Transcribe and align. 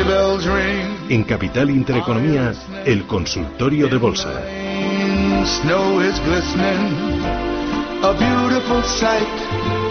sleigh 0.00 0.08
bells 0.08 0.46
ring. 0.46 1.10
En 1.10 1.24
Capital 1.24 1.70
Intereconomía, 1.70 2.52
el 2.84 3.06
consultorio 3.06 3.88
de 3.88 3.96
bolsa. 3.96 4.42
Snow 5.44 6.00
is 6.00 6.18
glistening, 6.20 7.22
a 8.02 8.12
beautiful 8.12 8.82
sight. 8.82 9.26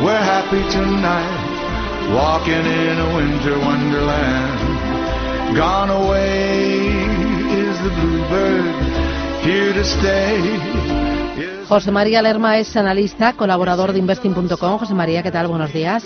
We're 0.02 0.18
happy 0.18 0.61
tonight, 0.71 2.14
walking 2.14 2.66
in 2.66 3.00
a 3.00 3.16
winter 3.16 3.57
wonderland. 3.60 5.57
Gone 5.57 5.89
away 5.89 6.88
is 7.52 7.78
the 7.84 7.89
bluebird, 7.89 8.76
here 9.44 9.73
to 9.73 9.84
stay. 9.84 10.60
José 11.68 11.91
María 11.91 12.21
Lerma 12.21 12.57
es 12.57 12.76
analista, 12.76 13.34
colaborador 13.34 13.93
de 13.93 14.00
investing.com. 14.00 14.79
José 14.79 14.93
María, 14.93 15.21
¿qué 15.21 15.32
tal? 15.32 15.48
Buenos 15.48 15.71
días. 15.71 16.04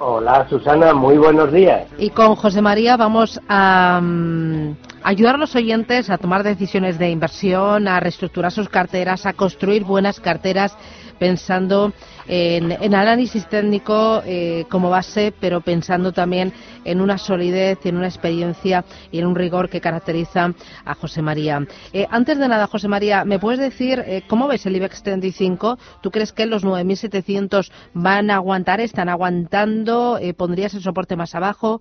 Hola 0.00 0.46
Susana, 0.48 0.94
muy 0.94 1.18
buenos 1.18 1.52
días. 1.52 1.88
Y 1.98 2.10
con 2.10 2.36
José 2.36 2.62
María 2.62 2.96
vamos 2.96 3.40
a 3.48 3.98
mm, 4.00 4.76
ayudar 5.02 5.34
a 5.34 5.38
los 5.38 5.56
oyentes 5.56 6.08
a 6.08 6.18
tomar 6.18 6.44
decisiones 6.44 7.00
de 7.00 7.10
inversión, 7.10 7.88
a 7.88 7.98
reestructurar 7.98 8.52
sus 8.52 8.68
carteras, 8.68 9.26
a 9.26 9.32
construir 9.32 9.82
buenas 9.82 10.20
carteras 10.20 10.76
pensando 11.18 11.92
en, 12.26 12.94
análisis 12.94 13.46
técnico 13.48 14.22
eh, 14.24 14.64
como 14.68 14.90
base, 14.90 15.32
pero 15.40 15.60
pensando 15.60 16.12
también 16.12 16.52
en 16.84 17.00
una 17.00 17.18
solidez, 17.18 17.84
en 17.84 17.96
una 17.96 18.06
experiencia 18.06 18.84
y 19.10 19.18
en 19.18 19.26
un 19.26 19.34
rigor 19.34 19.68
que 19.68 19.80
caracteriza 19.80 20.52
a 20.84 20.94
José 20.94 21.22
María. 21.22 21.66
Eh, 21.92 22.06
antes 22.10 22.38
de 22.38 22.48
nada, 22.48 22.66
José 22.66 22.88
María, 22.88 23.24
¿me 23.24 23.38
puedes 23.38 23.60
decir 23.60 24.02
eh, 24.06 24.22
cómo 24.28 24.46
ves 24.46 24.66
el 24.66 24.76
IBEX 24.76 25.02
35? 25.02 25.78
¿Tú 26.02 26.10
crees 26.10 26.32
que 26.32 26.46
los 26.46 26.64
9.700 26.64 27.70
van 27.94 28.30
a 28.30 28.36
aguantar, 28.36 28.80
están 28.80 29.08
aguantando? 29.08 30.18
¿Pondrías 30.36 30.74
el 30.74 30.82
soporte 30.82 31.16
más 31.16 31.34
abajo? 31.34 31.80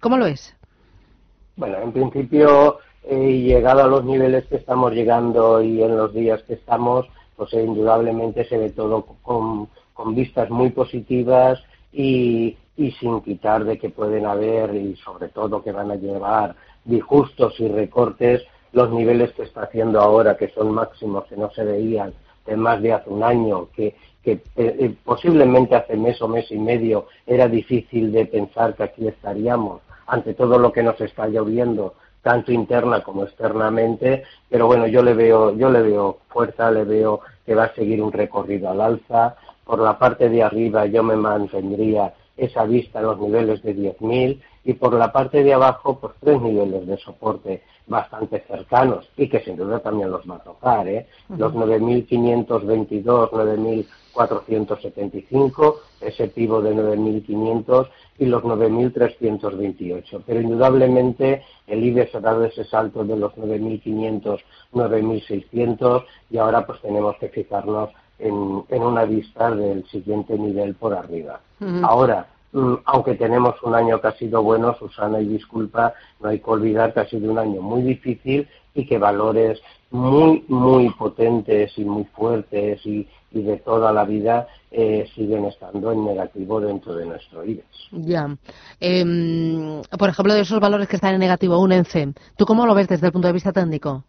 ¿Cómo 0.00 0.16
lo 0.16 0.26
es? 0.26 0.54
Bueno, 1.56 1.78
en 1.82 1.92
principio, 1.92 2.78
llegado 3.08 3.84
a 3.84 3.86
los 3.86 4.04
niveles 4.04 4.46
que 4.46 4.56
estamos 4.56 4.92
llegando 4.92 5.62
y 5.62 5.82
en 5.82 5.96
los 5.96 6.12
días 6.12 6.42
que 6.42 6.54
estamos, 6.54 7.06
pues 7.36 7.52
indudablemente 7.52 8.44
se 8.44 8.58
ve 8.58 8.70
todo 8.70 9.04
con, 9.22 9.68
vistas 10.14 10.50
muy 10.50 10.70
positivas 10.70 11.62
y, 11.92 12.56
sin 13.00 13.20
quitar 13.22 13.64
de 13.64 13.78
que 13.78 13.90
pueden 13.90 14.26
haber 14.26 14.74
y 14.74 14.96
sobre 14.96 15.28
todo 15.28 15.62
que 15.62 15.72
van 15.72 15.90
a 15.90 15.96
llevar 15.96 16.54
disgustos 16.84 17.58
y 17.58 17.68
recortes 17.68 18.42
los 18.72 18.90
niveles 18.90 19.32
que 19.32 19.44
está 19.44 19.62
haciendo 19.62 20.00
ahora, 20.00 20.36
que 20.36 20.48
son 20.48 20.72
máximos 20.72 21.24
que 21.24 21.36
no 21.36 21.50
se 21.50 21.64
veían 21.64 22.12
de 22.44 22.56
más 22.56 22.80
de 22.82 22.92
hace 22.92 23.08
un 23.10 23.22
año, 23.22 23.68
que, 23.74 23.96
que 24.22 24.42
eh, 24.56 24.94
posiblemente 25.04 25.74
hace 25.74 25.96
mes 25.96 26.20
o 26.20 26.28
mes 26.28 26.50
y 26.50 26.58
medio 26.58 27.06
era 27.26 27.48
difícil 27.48 28.12
de 28.12 28.26
pensar 28.26 28.74
que 28.74 28.84
aquí 28.84 29.08
estaríamos 29.08 29.80
ante 30.06 30.34
todo 30.34 30.58
lo 30.58 30.72
que 30.72 30.82
nos 30.82 31.00
está 31.00 31.26
lloviendo 31.26 31.94
tanto 32.26 32.50
interna 32.50 33.04
como 33.04 33.22
externamente, 33.22 34.24
pero 34.50 34.66
bueno, 34.66 34.88
yo 34.88 35.00
le 35.00 35.14
veo, 35.14 35.56
yo 35.56 35.70
le 35.70 35.80
veo 35.80 36.18
fuerza, 36.26 36.72
le 36.72 36.82
veo 36.82 37.20
que 37.46 37.54
va 37.54 37.66
a 37.66 37.74
seguir 37.76 38.02
un 38.02 38.10
recorrido 38.10 38.68
al 38.68 38.80
alza. 38.80 39.36
Por 39.64 39.78
la 39.78 39.96
parte 39.96 40.28
de 40.28 40.42
arriba 40.42 40.86
yo 40.86 41.04
me 41.04 41.14
mantendría 41.14 42.12
esa 42.36 42.64
vista 42.64 42.98
en 42.98 43.06
los 43.06 43.20
niveles 43.20 43.62
de 43.62 43.76
10.000 43.76 44.40
y 44.64 44.72
por 44.72 44.94
la 44.94 45.12
parte 45.12 45.44
de 45.44 45.54
abajo 45.54 46.00
pues 46.00 46.14
tres 46.18 46.42
niveles 46.42 46.84
de 46.84 46.96
soporte 46.96 47.62
bastante 47.86 48.40
cercanos 48.40 49.08
y 49.16 49.28
que 49.28 49.38
sin 49.44 49.56
duda 49.56 49.78
también 49.78 50.10
los 50.10 50.28
va 50.28 50.34
a 50.34 50.42
tocar, 50.42 50.88
¿eh? 50.88 51.06
los 51.28 51.54
9.522, 51.54 53.30
9.475, 54.16 55.76
ese 56.00 56.28
pivo 56.28 56.60
de 56.62 56.74
9.500 56.74 57.88
y 58.18 58.26
los 58.26 58.42
9.328. 58.42 60.22
Pero 60.26 60.40
indudablemente 60.40 61.42
el 61.66 61.84
IBEX 61.84 62.14
ha 62.14 62.20
dado 62.20 62.44
ese 62.44 62.64
salto 62.64 63.04
de 63.04 63.16
los 63.16 63.34
9.500, 63.34 64.40
9.600 64.72 66.04
y 66.30 66.38
ahora 66.38 66.66
pues 66.66 66.80
tenemos 66.80 67.16
que 67.18 67.28
fijarnos 67.28 67.90
en, 68.18 68.82
una 68.82 69.04
vista 69.04 69.50
del 69.50 69.86
siguiente 69.88 70.38
nivel 70.38 70.74
por 70.74 70.94
arriba. 70.94 71.40
Ahora, 71.82 72.26
mm, 72.52 72.74
aunque 72.84 73.14
tenemos 73.14 73.62
un 73.62 73.74
año 73.74 74.00
que 74.00 74.08
ha 74.08 74.12
sido 74.12 74.42
bueno, 74.42 74.74
Susana, 74.78 75.20
y 75.20 75.26
disculpa, 75.26 75.94
no 76.20 76.28
hay 76.28 76.40
que 76.40 76.50
olvidar 76.50 76.94
que 76.94 77.00
ha 77.00 77.08
sido 77.08 77.30
un 77.30 77.38
año 77.38 77.60
muy 77.60 77.82
difícil 77.82 78.48
y 78.76 78.86
que 78.86 78.98
valores 78.98 79.60
muy, 79.90 80.44
muy 80.48 80.90
potentes 80.90 81.76
y 81.78 81.84
muy 81.84 82.04
fuertes 82.04 82.84
y, 82.84 83.08
y 83.32 83.42
de 83.42 83.56
toda 83.56 83.92
la 83.92 84.04
vida 84.04 84.46
eh, 84.70 85.08
siguen 85.14 85.46
estando 85.46 85.90
en 85.90 86.04
negativo 86.04 86.60
dentro 86.60 86.94
de 86.94 87.06
nuestro 87.06 87.44
IBEX. 87.44 87.66
Ya. 87.92 88.36
Em, 88.78 89.80
por 89.98 90.10
ejemplo, 90.10 90.34
de 90.34 90.42
esos 90.42 90.60
valores 90.60 90.88
que 90.88 90.96
están 90.96 91.14
en 91.14 91.20
negativo, 91.20 91.58
un 91.58 91.72
ENCE, 91.72 92.12
¿tú 92.36 92.44
cómo 92.44 92.66
lo 92.66 92.74
ves 92.74 92.88
desde 92.88 93.06
el 93.06 93.12
punto 93.12 93.28
de 93.28 93.32
vista 93.32 93.52
técnico? 93.52 94.04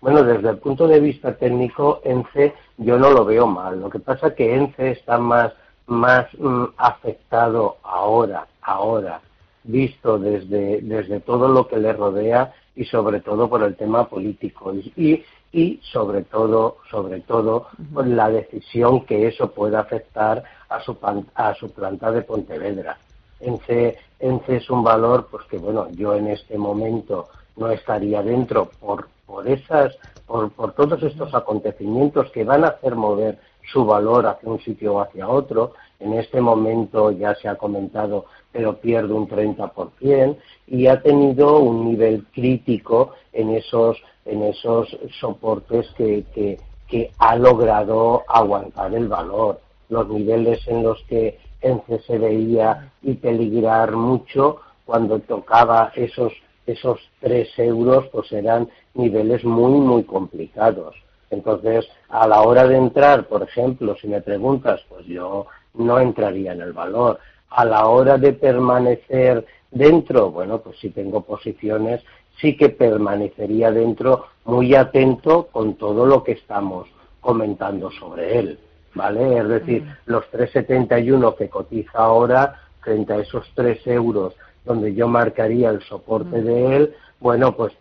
Bueno, 0.00 0.22
desde 0.22 0.50
el 0.50 0.58
punto 0.58 0.86
de 0.86 1.00
vista 1.00 1.34
técnico, 1.34 2.02
ENCE 2.04 2.52
yo 2.76 2.98
no 2.98 3.10
lo 3.10 3.24
veo 3.24 3.46
mal. 3.46 3.80
Lo 3.80 3.88
que 3.88 4.00
pasa 4.00 4.28
es 4.28 4.34
que 4.34 4.54
ENCE 4.54 4.90
está 4.90 5.16
más, 5.16 5.52
más 5.86 6.26
mm, 6.38 6.64
afectado 6.76 7.78
ahora, 7.82 8.46
ahora, 8.60 9.22
visto 9.62 10.18
desde, 10.18 10.82
desde 10.82 11.20
todo 11.20 11.48
lo 11.48 11.68
que 11.68 11.78
le 11.78 11.94
rodea 11.94 12.52
y 12.76 12.84
sobre 12.84 13.20
todo 13.20 13.48
por 13.48 13.62
el 13.62 13.76
tema 13.76 14.08
político. 14.08 14.74
Y, 14.74 15.24
y 15.52 15.80
sobre 15.92 16.22
todo, 16.22 16.78
sobre 16.90 17.20
todo, 17.20 17.68
por 17.92 18.06
la 18.06 18.28
decisión 18.28 19.04
que 19.04 19.28
eso 19.28 19.52
pueda 19.52 19.80
afectar 19.80 20.42
a 20.68 20.80
su, 20.80 20.96
a 21.34 21.54
su 21.54 21.70
planta 21.70 22.10
de 22.10 22.22
Pontevedra. 22.22 22.98
ENCE, 23.40 23.96
ENCE 24.18 24.56
es 24.56 24.70
un 24.70 24.82
valor 24.82 25.28
pues 25.30 25.44
que, 25.46 25.58
bueno, 25.58 25.88
yo 25.92 26.14
en 26.14 26.28
este 26.28 26.58
momento 26.58 27.28
no 27.56 27.70
estaría 27.70 28.22
dentro 28.22 28.70
por, 28.80 29.08
por, 29.26 29.46
esas, 29.46 29.96
por, 30.26 30.50
por 30.50 30.72
todos 30.72 31.02
estos 31.02 31.32
acontecimientos 31.34 32.30
que 32.32 32.44
van 32.44 32.64
a 32.64 32.68
hacer 32.68 32.96
mover 32.96 33.38
su 33.72 33.84
valor 33.84 34.26
hacia 34.26 34.48
un 34.48 34.60
sitio 34.60 34.94
o 34.94 35.00
hacia 35.00 35.28
otro. 35.28 35.74
En 36.00 36.14
este 36.14 36.40
momento 36.40 37.10
ya 37.12 37.34
se 37.36 37.48
ha 37.48 37.54
comentado, 37.54 38.26
pero 38.54 38.76
pierde 38.76 39.12
un 39.12 39.28
30% 39.28 40.36
y 40.68 40.86
ha 40.86 41.02
tenido 41.02 41.58
un 41.58 41.84
nivel 41.84 42.24
crítico 42.32 43.10
en 43.32 43.50
esos 43.50 44.00
en 44.24 44.44
esos 44.44 44.96
soportes 45.20 45.86
que, 45.98 46.24
que, 46.32 47.10
ha 47.18 47.34
logrado 47.34 48.22
aguantar 48.28 48.94
el 48.94 49.08
valor. 49.08 49.60
Los 49.88 50.08
niveles 50.08 50.66
en 50.68 50.84
los 50.84 51.02
que 51.08 51.40
ENCE 51.60 51.98
se 52.06 52.18
veía 52.18 52.92
y 53.02 53.14
peligrar 53.14 53.96
mucho 53.96 54.60
cuando 54.86 55.18
tocaba 55.18 55.90
esos 55.96 56.32
esos 56.64 57.00
3 57.20 57.58
euros 57.58 58.06
pues 58.12 58.30
eran 58.30 58.68
niveles 58.94 59.44
muy 59.44 59.80
muy 59.80 60.04
complicados. 60.04 60.94
Entonces, 61.30 61.88
a 62.08 62.28
la 62.28 62.42
hora 62.42 62.68
de 62.68 62.76
entrar, 62.76 63.26
por 63.26 63.42
ejemplo, 63.42 63.96
si 64.00 64.06
me 64.06 64.20
preguntas, 64.20 64.80
pues 64.88 65.04
yo 65.06 65.46
no 65.74 65.98
entraría 65.98 66.52
en 66.52 66.60
el 66.60 66.72
valor. 66.72 67.18
A 67.56 67.64
la 67.64 67.86
hora 67.86 68.18
de 68.18 68.32
permanecer 68.32 69.46
dentro, 69.70 70.32
bueno, 70.32 70.58
pues 70.58 70.76
si 70.80 70.90
tengo 70.90 71.20
posiciones 71.20 72.02
sí 72.40 72.56
que 72.56 72.68
permanecería 72.68 73.70
dentro 73.70 74.26
muy 74.44 74.74
atento 74.74 75.48
con 75.52 75.74
todo 75.74 76.04
lo 76.04 76.24
que 76.24 76.32
estamos 76.32 76.88
comentando 77.20 77.92
sobre 77.92 78.38
él, 78.40 78.58
¿vale? 78.94 79.38
Es 79.38 79.48
decir, 79.48 79.86
los 80.06 80.24
3,71 80.32 81.36
que 81.36 81.48
cotiza 81.48 81.98
ahora 81.98 82.60
frente 82.80 83.12
a 83.12 83.18
esos 83.18 83.46
3 83.54 83.86
euros 83.86 84.34
donde 84.64 84.92
yo 84.92 85.06
marcaría 85.06 85.70
el 85.70 85.80
soporte 85.82 86.42
de 86.42 86.76
él, 86.76 86.94
bueno, 87.20 87.54
pues 87.54 87.72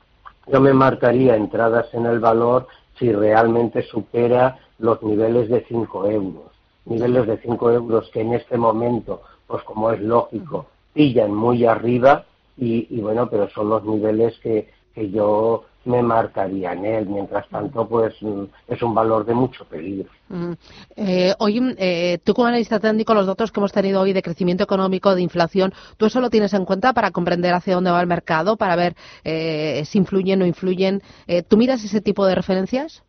yo 0.47 0.61
me 0.61 0.73
marcaría 0.73 1.35
entradas 1.35 1.91
en 1.93 2.05
el 2.05 2.19
valor 2.19 2.67
si 2.99 3.11
realmente 3.11 3.81
supera 3.81 4.59
los 4.77 5.01
niveles 5.01 5.49
de 5.49 5.65
5 5.67 6.09
euros. 6.09 6.51
Niveles 6.85 7.25
de 7.25 7.37
5 7.37 7.71
euros 7.71 8.09
que 8.13 8.21
en 8.21 8.33
este 8.33 8.57
momento, 8.57 9.21
pues 9.47 9.63
como 9.63 9.91
es 9.91 10.01
lógico, 10.01 10.67
pillan 10.93 11.33
muy 11.33 11.65
arriba, 11.65 12.25
y, 12.57 12.99
bueno, 13.01 13.27
pero 13.29 13.49
son 13.49 13.69
los 13.69 13.83
niveles 13.83 14.37
que, 14.39 14.69
que 14.93 15.09
yo 15.09 15.65
me 15.85 16.01
marcaría 16.01 16.73
en 16.73 16.85
él. 16.85 17.07
Mientras 17.07 17.47
tanto, 17.49 17.87
pues 17.87 18.13
mm, 18.21 18.43
es 18.67 18.81
un 18.81 18.93
valor 18.93 19.25
de 19.25 19.33
mucho 19.33 19.65
peligro. 19.65 20.09
Mm. 20.29 20.53
Eh, 20.95 21.33
oye, 21.39 21.75
eh, 21.77 22.19
tú 22.23 22.33
como 22.33 22.47
analista 22.47 22.79
técnico, 22.79 23.13
los 23.13 23.25
datos 23.25 23.51
que 23.51 23.59
hemos 23.59 23.71
tenido 23.71 24.01
hoy 24.01 24.13
de 24.13 24.21
crecimiento 24.21 24.63
económico, 24.63 25.15
de 25.15 25.21
inflación, 25.21 25.73
¿tú 25.97 26.05
eso 26.05 26.21
lo 26.21 26.29
tienes 26.29 26.53
en 26.53 26.65
cuenta 26.65 26.93
para 26.93 27.11
comprender 27.11 27.53
hacia 27.53 27.75
dónde 27.75 27.91
va 27.91 28.01
el 28.01 28.07
mercado, 28.07 28.55
para 28.55 28.75
ver 28.75 28.95
eh, 29.23 29.83
si 29.85 29.97
influyen 29.97 30.39
o 30.41 30.43
no 30.43 30.47
influyen? 30.47 31.01
¿Tú 31.47 31.57
miras 31.57 31.83
ese 31.83 32.01
tipo 32.01 32.25
de 32.25 32.35
referencias? 32.35 33.03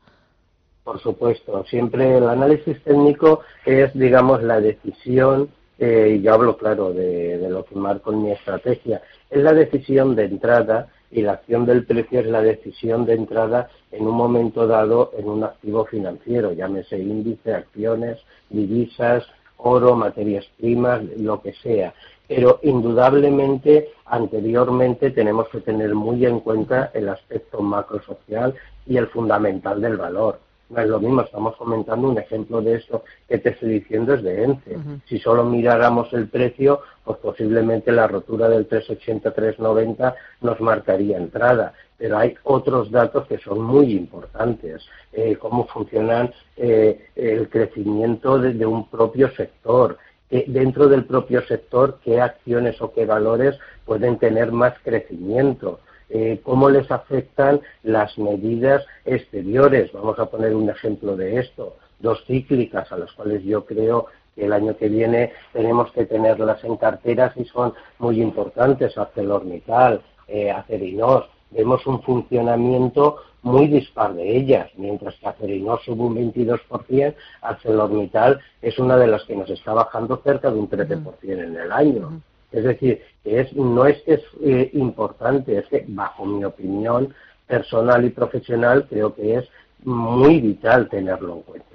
Por 0.84 1.00
supuesto. 1.00 1.64
Siempre 1.64 2.18
el 2.18 2.28
análisis 2.28 2.82
técnico 2.82 3.40
es, 3.64 3.92
digamos, 3.94 4.42
la 4.42 4.60
decisión 4.60 5.48
y 5.78 6.20
yo 6.20 6.34
hablo, 6.34 6.56
claro, 6.56 6.92
de, 6.92 7.38
de, 7.38 7.50
lo 7.50 7.64
que 7.64 7.74
marco 7.74 8.12
en 8.12 8.22
mi 8.22 8.30
estrategia, 8.30 9.02
es 9.30 9.42
la 9.42 9.52
decisión 9.52 10.14
de 10.14 10.24
entrada 10.24 10.88
y 11.10 11.22
la 11.22 11.32
acción 11.32 11.64
del 11.64 11.84
precio 11.84 12.20
es 12.20 12.26
la 12.26 12.42
decisión 12.42 13.06
de 13.06 13.14
entrada 13.14 13.68
en 13.92 14.06
un 14.06 14.14
momento 14.14 14.66
dado 14.66 15.12
en 15.16 15.28
un 15.28 15.44
activo 15.44 15.84
financiero, 15.84 16.52
llámese 16.52 16.98
índice, 16.98 17.54
acciones, 17.54 18.18
divisas, 18.50 19.24
oro, 19.56 19.94
materias 19.96 20.44
primas, 20.58 21.02
lo 21.16 21.40
que 21.40 21.52
sea. 21.54 21.94
pero 22.26 22.58
indudablemente 22.62 23.90
anteriormente 24.06 25.10
tenemos 25.10 25.48
que 25.50 25.60
tener 25.60 25.94
muy 25.94 26.24
en 26.24 26.40
cuenta 26.40 26.90
el 26.94 27.08
aspecto 27.08 27.60
macrosocial 27.60 28.54
y 28.86 28.96
el 28.96 29.08
fundamental 29.08 29.80
del 29.80 29.96
valor. 29.96 30.40
No 30.74 30.80
es 30.82 30.88
lo 30.88 30.98
mismo, 30.98 31.20
estamos 31.20 31.54
comentando 31.56 32.08
un 32.08 32.18
ejemplo 32.18 32.60
de 32.60 32.74
esto 32.74 33.04
que 33.28 33.38
te 33.38 33.50
estoy 33.50 33.74
diciendo 33.74 34.14
es 34.14 34.24
de 34.24 34.42
ENCE. 34.42 34.76
Si 35.06 35.20
solo 35.20 35.44
miráramos 35.44 36.12
el 36.12 36.26
precio, 36.28 36.80
pues 37.04 37.18
posiblemente 37.18 37.92
la 37.92 38.08
rotura 38.08 38.48
del 38.48 38.68
380-390 38.68 40.14
nos 40.40 40.60
marcaría 40.60 41.16
entrada. 41.16 41.74
Pero 41.96 42.18
hay 42.18 42.34
otros 42.42 42.90
datos 42.90 43.28
que 43.28 43.38
son 43.38 43.62
muy 43.62 43.92
importantes, 43.92 44.84
eh, 45.12 45.36
cómo 45.36 45.64
funcionan 45.68 46.32
eh, 46.56 47.06
el 47.14 47.48
crecimiento 47.48 48.40
de, 48.40 48.66
un 48.66 48.88
propio 48.88 49.30
sector, 49.36 49.96
dentro 50.28 50.88
del 50.88 51.04
propio 51.04 51.46
sector 51.46 52.00
qué 52.02 52.20
acciones 52.20 52.82
o 52.82 52.92
qué 52.92 53.06
valores 53.06 53.56
pueden 53.84 54.18
tener 54.18 54.50
más 54.50 54.74
crecimiento. 54.82 55.78
Eh, 56.10 56.40
cómo 56.42 56.68
les 56.68 56.90
afectan 56.90 57.60
las 57.82 58.16
medidas 58.18 58.84
exteriores. 59.04 59.92
Vamos 59.92 60.18
a 60.18 60.26
poner 60.26 60.54
un 60.54 60.68
ejemplo 60.68 61.16
de 61.16 61.38
esto, 61.40 61.76
dos 61.98 62.24
cíclicas 62.26 62.90
a 62.92 62.98
las 62.98 63.12
cuales 63.12 63.42
yo 63.42 63.64
creo 63.64 64.06
que 64.34 64.44
el 64.44 64.52
año 64.52 64.76
que 64.76 64.88
viene 64.88 65.32
tenemos 65.52 65.90
que 65.92 66.06
tenerlas 66.06 66.62
en 66.64 66.76
carteras 66.76 67.36
y 67.36 67.44
son 67.46 67.72
muy 67.98 68.20
importantes, 68.20 68.98
ArcelorMittal, 68.98 70.02
eh, 70.28 70.50
Acerinos. 70.50 71.24
Vemos 71.50 71.86
un 71.86 72.02
funcionamiento 72.02 73.18
muy 73.42 73.68
dispar 73.68 74.14
de 74.14 74.36
ellas, 74.36 74.70
mientras 74.76 75.14
que 75.16 75.28
Acerinos 75.28 75.82
sube 75.84 76.02
un 76.02 76.16
22%, 76.16 77.14
ArcelorMittal 77.42 78.40
es 78.60 78.78
una 78.78 78.96
de 78.96 79.06
las 79.06 79.24
que 79.24 79.36
nos 79.36 79.48
está 79.50 79.72
bajando 79.72 80.16
cerca 80.24 80.50
de 80.50 80.58
un 80.58 80.68
13% 80.68 81.14
en 81.22 81.56
el 81.56 81.72
año. 81.72 82.20
Es 82.54 82.62
decir, 82.62 83.02
es, 83.24 83.52
no 83.54 83.84
es 83.84 84.00
que 84.02 84.14
es 84.14 84.22
eh, 84.42 84.70
importante, 84.74 85.58
es 85.58 85.66
que 85.66 85.84
bajo 85.88 86.24
mi 86.24 86.44
opinión 86.44 87.12
personal 87.46 88.04
y 88.04 88.10
profesional 88.10 88.86
creo 88.88 89.14
que 89.14 89.36
es 89.38 89.48
muy 89.82 90.40
vital 90.40 90.88
tenerlo 90.88 91.34
en 91.34 91.42
cuenta. 91.42 91.66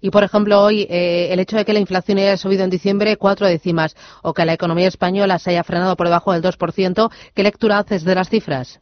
Y, 0.00 0.10
por 0.10 0.24
ejemplo, 0.24 0.60
hoy 0.60 0.86
eh, 0.90 1.28
el 1.30 1.38
hecho 1.38 1.56
de 1.56 1.64
que 1.64 1.72
la 1.72 1.78
inflación 1.78 2.18
haya 2.18 2.36
subido 2.36 2.64
en 2.64 2.70
diciembre 2.70 3.16
cuatro 3.16 3.46
décimas 3.46 3.94
o 4.22 4.32
que 4.32 4.44
la 4.44 4.54
economía 4.54 4.88
española 4.88 5.38
se 5.38 5.50
haya 5.50 5.62
frenado 5.62 5.94
por 5.94 6.08
debajo 6.08 6.32
del 6.32 6.42
2%, 6.42 7.12
¿qué 7.34 7.42
lectura 7.42 7.78
haces 7.78 8.02
de 8.02 8.14
las 8.14 8.28
cifras? 8.30 8.80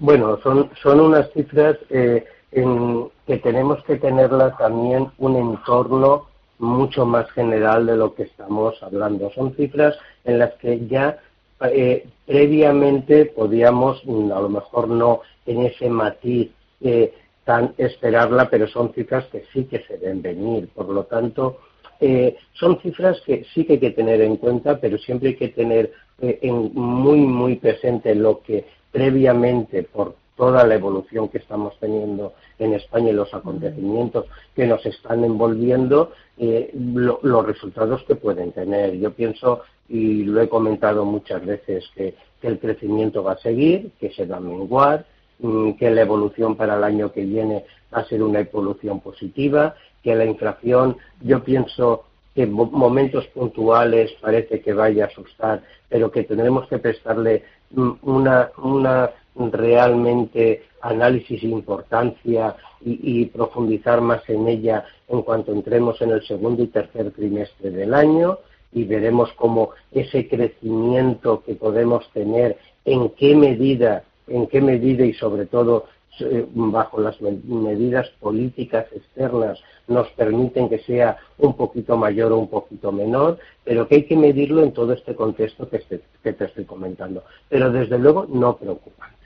Bueno, 0.00 0.40
son, 0.42 0.70
son 0.82 0.98
unas 0.98 1.30
cifras 1.32 1.76
eh, 1.90 2.24
en 2.50 3.08
que 3.26 3.36
tenemos 3.36 3.84
que 3.84 3.96
tenerlas 3.96 4.56
también 4.58 5.12
un 5.18 5.36
entorno 5.36 6.29
mucho 6.60 7.06
más 7.06 7.30
general 7.32 7.86
de 7.86 7.96
lo 7.96 8.14
que 8.14 8.24
estamos 8.24 8.80
hablando. 8.82 9.30
Son 9.32 9.54
cifras 9.54 9.96
en 10.24 10.38
las 10.38 10.52
que 10.54 10.86
ya 10.86 11.18
eh, 11.62 12.06
previamente 12.26 13.26
podíamos, 13.26 14.04
mm, 14.04 14.30
a 14.32 14.40
lo 14.40 14.48
mejor 14.48 14.88
no 14.88 15.20
en 15.46 15.62
ese 15.62 15.88
matiz 15.88 16.50
eh, 16.80 17.12
tan 17.44 17.74
esperarla, 17.78 18.48
pero 18.48 18.68
son 18.68 18.92
cifras 18.92 19.26
que 19.26 19.44
sí 19.52 19.64
que 19.64 19.80
se 19.80 19.98
deben 19.98 20.22
venir. 20.22 20.68
Por 20.68 20.88
lo 20.88 21.04
tanto, 21.04 21.58
eh, 21.98 22.36
son 22.52 22.80
cifras 22.80 23.20
que 23.22 23.44
sí 23.54 23.64
que 23.64 23.74
hay 23.74 23.78
que 23.80 23.90
tener 23.90 24.20
en 24.20 24.36
cuenta, 24.36 24.78
pero 24.78 24.98
siempre 24.98 25.30
hay 25.30 25.36
que 25.36 25.48
tener 25.48 25.92
en 26.22 26.74
muy, 26.74 27.20
muy 27.20 27.56
presente 27.56 28.14
lo 28.14 28.42
que 28.42 28.66
previamente, 28.92 29.82
por 29.84 30.16
toda 30.36 30.66
la 30.66 30.74
evolución 30.74 31.28
que 31.28 31.38
estamos 31.38 31.78
teniendo 31.78 32.34
en 32.60 32.74
España 32.74 33.10
y 33.10 33.14
los 33.14 33.32
acontecimientos 33.34 34.26
que 34.54 34.66
nos 34.66 34.84
están 34.86 35.24
envolviendo, 35.24 36.12
eh, 36.38 36.70
los 36.74 37.46
resultados 37.46 38.04
que 38.04 38.14
pueden 38.14 38.52
tener. 38.52 38.98
Yo 38.98 39.12
pienso, 39.12 39.62
y 39.88 40.24
lo 40.24 40.40
he 40.40 40.48
comentado 40.48 41.04
muchas 41.04 41.44
veces, 41.44 41.90
que, 41.94 42.14
el 42.42 42.58
crecimiento 42.58 43.22
va 43.22 43.32
a 43.32 43.38
seguir, 43.38 43.90
que 44.00 44.10
se 44.12 44.24
va 44.24 44.38
a 44.38 44.40
menguar, 44.40 45.04
mm, 45.40 45.72
que 45.72 45.90
la 45.90 46.00
evolución 46.00 46.56
para 46.56 46.76
el 46.76 46.84
año 46.84 47.12
que 47.12 47.22
viene 47.22 47.66
va 47.94 47.98
a 47.98 48.06
ser 48.06 48.22
una 48.22 48.40
evolución 48.40 49.00
positiva, 49.00 49.74
que 50.02 50.14
la 50.14 50.24
inflación, 50.24 50.96
yo 51.20 51.44
pienso 51.44 52.04
que 52.34 52.44
en 52.44 52.52
momentos 52.52 53.26
puntuales 53.26 54.12
parece 54.22 54.62
que 54.62 54.72
vaya 54.72 55.04
a 55.04 55.08
asustar, 55.08 55.62
pero 55.90 56.10
que 56.10 56.24
tendremos 56.24 56.66
que 56.68 56.78
prestarle 56.78 57.44
mm, 57.72 57.90
una, 58.02 58.50
una 58.56 59.10
realmente 59.36 60.64
análisis 60.80 61.42
e 61.42 61.46
importancia 61.46 62.56
y, 62.82 63.26
profundizar 63.26 64.00
más 64.00 64.26
en 64.28 64.48
ella 64.48 64.84
en 65.08 65.22
cuanto 65.22 65.52
entremos 65.52 66.00
en 66.00 66.10
el 66.10 66.22
segundo 66.26 66.62
y 66.62 66.68
tercer 66.68 67.10
trimestre 67.12 67.70
del 67.70 67.94
año 67.94 68.38
y 68.72 68.84
veremos 68.84 69.30
cómo 69.34 69.70
ese 69.92 70.28
crecimiento 70.28 71.42
que 71.42 71.54
podemos 71.54 72.08
tener, 72.12 72.56
en 72.84 73.10
qué 73.10 73.34
medida, 73.34 74.04
en 74.28 74.46
qué 74.46 74.60
medida 74.60 75.04
y 75.04 75.12
sobre 75.12 75.46
todo 75.46 75.86
eh, 76.20 76.46
bajo 76.54 77.00
las 77.00 77.20
medidas 77.20 78.08
políticas 78.20 78.86
externas 78.92 79.60
nos 79.88 80.08
permiten 80.10 80.68
que 80.68 80.78
sea 80.78 81.18
un 81.38 81.56
poquito 81.56 81.96
mayor 81.96 82.32
o 82.32 82.38
un 82.38 82.48
poquito 82.48 82.92
menor, 82.92 83.38
pero 83.64 83.88
que 83.88 83.96
hay 83.96 84.04
que 84.04 84.16
medirlo 84.16 84.62
en 84.62 84.72
todo 84.72 84.92
este 84.92 85.14
contexto 85.14 85.68
que, 85.68 85.82
que 86.22 86.32
te 86.32 86.44
estoy 86.44 86.64
comentando. 86.64 87.24
Pero 87.48 87.70
desde 87.70 87.98
luego 87.98 88.26
no 88.28 88.56
preocupante. 88.56 89.19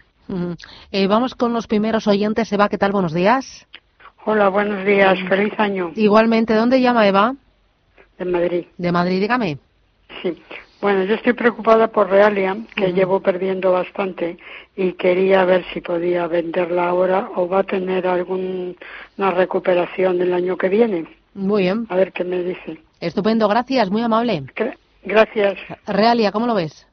Eh, 0.91 1.07
vamos 1.07 1.35
con 1.35 1.53
los 1.53 1.67
primeros 1.67 2.07
oyentes. 2.07 2.53
Eva, 2.53 2.69
¿qué 2.69 2.79
tal? 2.79 2.93
Buenos 2.93 3.13
días. 3.13 3.67
Hola, 4.25 4.49
buenos 4.49 4.85
días. 4.87 5.19
Feliz 5.29 5.53
año. 5.59 5.93
Igualmente, 5.97 6.55
¿dónde 6.55 6.81
llama 6.81 7.07
Eva? 7.07 7.35
De 8.19 8.25
Madrid. 8.25 8.67
De 8.79 8.93
Madrid, 8.93 9.21
dígame. 9.21 9.59
Sí. 10.23 10.41
Bueno, 10.81 11.05
yo 11.05 11.15
estoy 11.15 11.33
preocupada 11.33 11.89
por 11.89 12.11
Realia, 12.11 12.57
que 12.77 12.93
llevo 12.93 13.21
perdiendo 13.21 13.73
bastante 13.73 14.37
y 14.77 14.93
quería 14.93 15.45
ver 15.45 15.65
si 15.73 15.81
podía 15.81 16.27
venderla 16.27 16.89
ahora 16.89 17.31
o 17.37 17.49
va 17.49 17.61
a 17.61 17.65
tener 17.65 18.07
alguna 18.07 18.75
recuperación 19.35 20.21
el 20.21 20.35
año 20.35 20.59
que 20.59 20.69
viene. 20.69 21.07
Muy 21.33 21.63
bien. 21.63 21.87
A 21.89 21.97
ver 21.97 22.13
qué 22.13 22.23
me 22.23 22.43
dice. 22.43 22.79
Estupendo, 23.01 23.49
gracias, 23.49 23.91
muy 23.91 24.03
amable. 24.03 24.45
Gracias. 25.05 25.59
Realia, 25.87 26.33
¿cómo 26.33 26.47
lo 26.47 26.55
ves? 26.55 26.87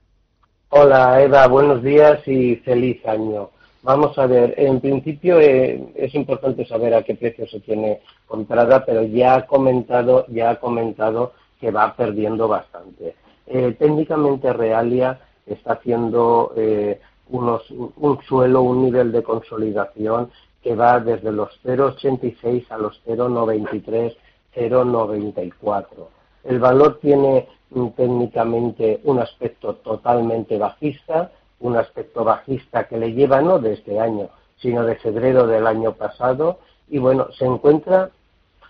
Hola 0.74 1.22
Eva, 1.22 1.48
buenos 1.50 1.84
días 1.84 2.26
y 2.26 2.56
feliz 2.56 3.06
año. 3.06 3.50
Vamos 3.84 4.18
a 4.18 4.26
ver, 4.26 4.54
en 4.56 4.80
principio 4.80 5.38
eh, 5.38 5.92
es 5.96 6.16
importante 6.16 6.66
saber 6.66 6.94
a 6.94 7.04
qué 7.04 7.14
precio 7.16 7.46
se 7.46 7.60
tiene 7.60 8.00
comprada, 8.26 8.86
pero 8.86 9.04
ya 9.04 9.36
ha 9.36 9.46
comentado, 9.48 10.26
ya 10.30 10.52
ha 10.52 10.60
comentado 10.62 11.34
que 11.60 11.72
va 11.72 11.94
perdiendo 11.94 12.48
bastante. 12.48 13.16
Eh, 13.48 13.76
técnicamente 13.78 14.54
Realia 14.54 15.20
está 15.46 15.74
haciendo 15.74 16.54
eh, 16.56 17.02
unos, 17.32 17.70
un 17.70 18.22
suelo, 18.22 18.62
un 18.62 18.86
nivel 18.86 19.12
de 19.12 19.24
consolidación 19.24 20.32
que 20.64 20.74
va 20.74 21.02
desde 21.02 21.34
los 21.34 21.50
0,86 21.66 22.68
a 22.70 22.78
los 22.78 23.02
0,93, 23.06 24.16
0,94. 24.56 26.21
El 26.44 26.60
valor 26.60 27.00
tiene 27.02 27.48
técnicamente 27.96 29.00
un 29.04 29.20
aspecto 29.20 29.76
totalmente 29.76 30.58
bajista, 30.58 31.32
un 31.60 31.78
aspecto 31.78 32.24
bajista 32.24 32.88
que 32.88 32.98
le 32.98 33.14
lleva 33.14 33.42
no 33.42 33.60
de 33.60 33.74
este 33.74 34.00
año, 34.00 34.30
sino 34.58 34.84
de 34.84 34.96
febrero 34.96 35.48
del 35.48 35.68
año 35.68 35.94
pasado, 35.94 36.60
y 36.90 36.98
bueno, 36.98 37.28
se 37.38 37.46
encuentra, 37.46 38.10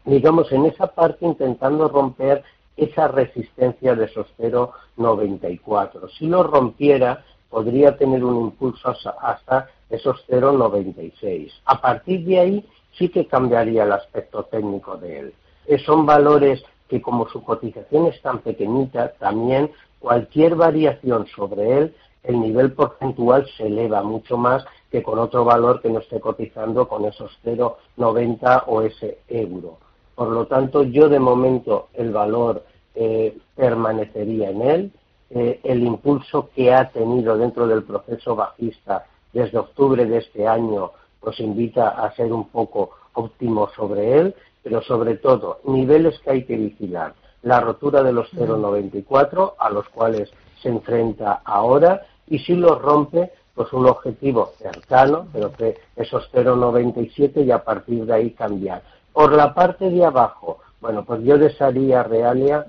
digamos, 0.06 0.52
en 0.52 0.66
esa 0.66 0.88
parte 0.88 1.26
intentando 1.26 1.88
romper 1.88 2.44
esa 2.78 3.08
resistencia 3.08 3.96
de 3.96 4.06
esos 4.06 4.28
0,94. 4.38 6.10
Si 6.18 6.28
lo 6.28 6.44
rompiera, 6.44 7.24
podría 7.50 7.98
tener 7.98 8.24
un 8.24 8.40
impulso 8.40 8.96
hasta 9.22 9.70
esos 9.90 10.24
0,96. 10.30 11.52
A 11.66 11.82
partir 11.82 12.26
de 12.26 12.40
ahí 12.40 12.70
sí 12.98 13.10
que 13.10 13.28
cambiaría 13.28 13.84
el 13.84 13.92
aspecto 13.92 14.44
técnico 14.44 14.98
de 14.98 15.20
él. 15.20 15.34
Eh, 15.68 15.78
son 15.80 16.06
valores 16.06 16.64
que 16.92 17.02
como 17.02 17.26
su 17.30 17.42
cotización 17.42 18.08
es 18.08 18.22
tan 18.22 18.40
pequeñita, 18.40 19.14
también 19.14 19.72
cualquier 19.98 20.56
variación 20.56 21.26
sobre 21.28 21.78
él, 21.78 21.96
el 22.22 22.42
nivel 22.42 22.74
porcentual 22.74 23.48
se 23.56 23.68
eleva 23.68 24.04
mucho 24.04 24.36
más 24.36 24.66
que 24.92 25.02
con 25.02 25.18
otro 25.18 25.46
valor 25.46 25.82
que 25.82 25.90
no 25.90 26.00
esté 26.00 26.20
cotizando 26.20 26.90
con 26.90 27.06
esos 27.06 27.32
0,90 27.46 28.64
o 28.68 28.82
ese 28.82 29.20
euro. 29.30 29.78
Por 30.16 30.28
lo 30.32 30.48
tanto, 30.48 30.84
yo 30.84 31.08
de 31.08 31.20
momento 31.20 31.88
el 31.94 32.12
valor 32.12 32.66
eh, 32.94 33.38
permanecería 33.56 34.50
en 34.50 34.62
él. 34.62 34.92
Eh, 35.30 35.62
el 35.64 35.84
impulso 35.84 36.50
que 36.54 36.74
ha 36.74 36.90
tenido 36.90 37.38
dentro 37.38 37.68
del 37.68 37.84
proceso 37.84 38.36
bajista 38.36 39.06
desde 39.32 39.60
octubre 39.60 40.06
de 40.06 40.18
este 40.18 40.46
año 40.46 40.92
nos 41.26 41.40
invita 41.40 41.88
a 41.88 42.14
ser 42.16 42.34
un 42.34 42.50
poco 42.50 42.90
óptimo 43.14 43.70
sobre 43.78 44.18
él 44.18 44.36
pero 44.64 44.82
sobre 44.82 45.16
todo 45.16 45.60
niveles 45.66 46.20
que 46.20 46.32
hay 46.32 46.44
que 46.46 46.56
vigilar. 46.56 47.14
La 47.44 47.60
rotura 47.60 48.04
de 48.04 48.14
los 48.14 48.32
0,94 48.34 49.54
a 49.58 49.70
los 49.70 49.88
cuales 49.90 50.32
se 50.62 50.70
enfrenta 50.70 51.42
ahora 51.44 52.02
y 52.28 52.40
si 52.40 52.56
los 52.56 52.80
rompe, 52.82 53.32
pues 53.56 53.74
un 53.74 53.88
objetivo 53.88 54.52
cercano, 54.58 55.28
pero 55.34 55.52
que 55.52 55.78
esos 55.96 56.30
0,97 56.32 57.46
y 57.46 57.52
a 57.52 57.64
partir 57.64 58.06
de 58.06 58.14
ahí 58.14 58.32
cambiar. 58.32 58.84
Por 59.12 59.34
la 59.34 59.54
parte 59.54 59.90
de 59.90 60.06
abajo, 60.06 60.60
bueno, 60.80 61.04
pues 61.04 61.22
yo 61.24 61.38
desearía 61.38 62.04
Realia 62.04 62.66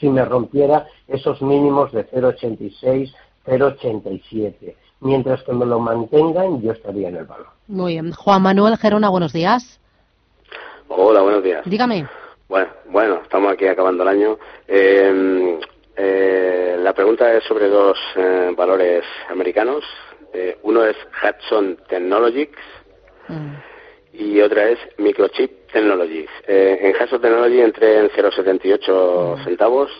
si 0.00 0.08
me 0.08 0.24
rompiera 0.24 0.86
esos 1.06 1.40
mínimos 1.42 1.92
de 1.92 2.08
0,86, 2.08 3.12
0,87. 3.46 4.74
Mientras 5.00 5.42
que 5.42 5.52
me 5.52 5.66
lo 5.66 5.78
mantengan, 5.78 6.60
yo 6.62 6.72
estaría 6.72 7.08
en 7.08 7.16
el 7.16 7.24
valor. 7.26 7.48
Muy 7.68 7.94
bien. 7.94 8.12
Juan 8.12 8.42
Manuel 8.42 8.76
Gerona, 8.78 9.10
buenos 9.10 9.32
días. 9.32 9.80
Hola, 10.88 11.20
buenos 11.22 11.42
días. 11.42 11.62
Dígame. 11.64 12.06
Bueno, 12.48 12.68
bueno, 12.86 13.20
estamos 13.22 13.52
aquí 13.52 13.66
acabando 13.66 14.02
el 14.04 14.08
año. 14.08 14.38
Eh, 14.68 15.58
eh, 15.96 16.76
la 16.78 16.92
pregunta 16.92 17.32
es 17.34 17.44
sobre 17.44 17.68
dos 17.68 17.98
eh, 18.16 18.52
valores 18.56 19.04
americanos. 19.30 19.84
Eh, 20.32 20.58
uno 20.62 20.84
es 20.84 20.96
Hudson 21.22 21.78
Technologies 21.88 22.50
Mm. 23.28 23.54
y 24.12 24.40
otra 24.40 24.68
es 24.68 24.78
Microchip 24.98 25.68
Technologies. 25.72 26.30
Eh, 26.46 26.78
en 26.80 26.90
Hudson 27.02 27.20
Technology 27.20 27.60
entré 27.60 27.98
en 27.98 28.08
0,78 28.10 29.42
centavos 29.42 29.90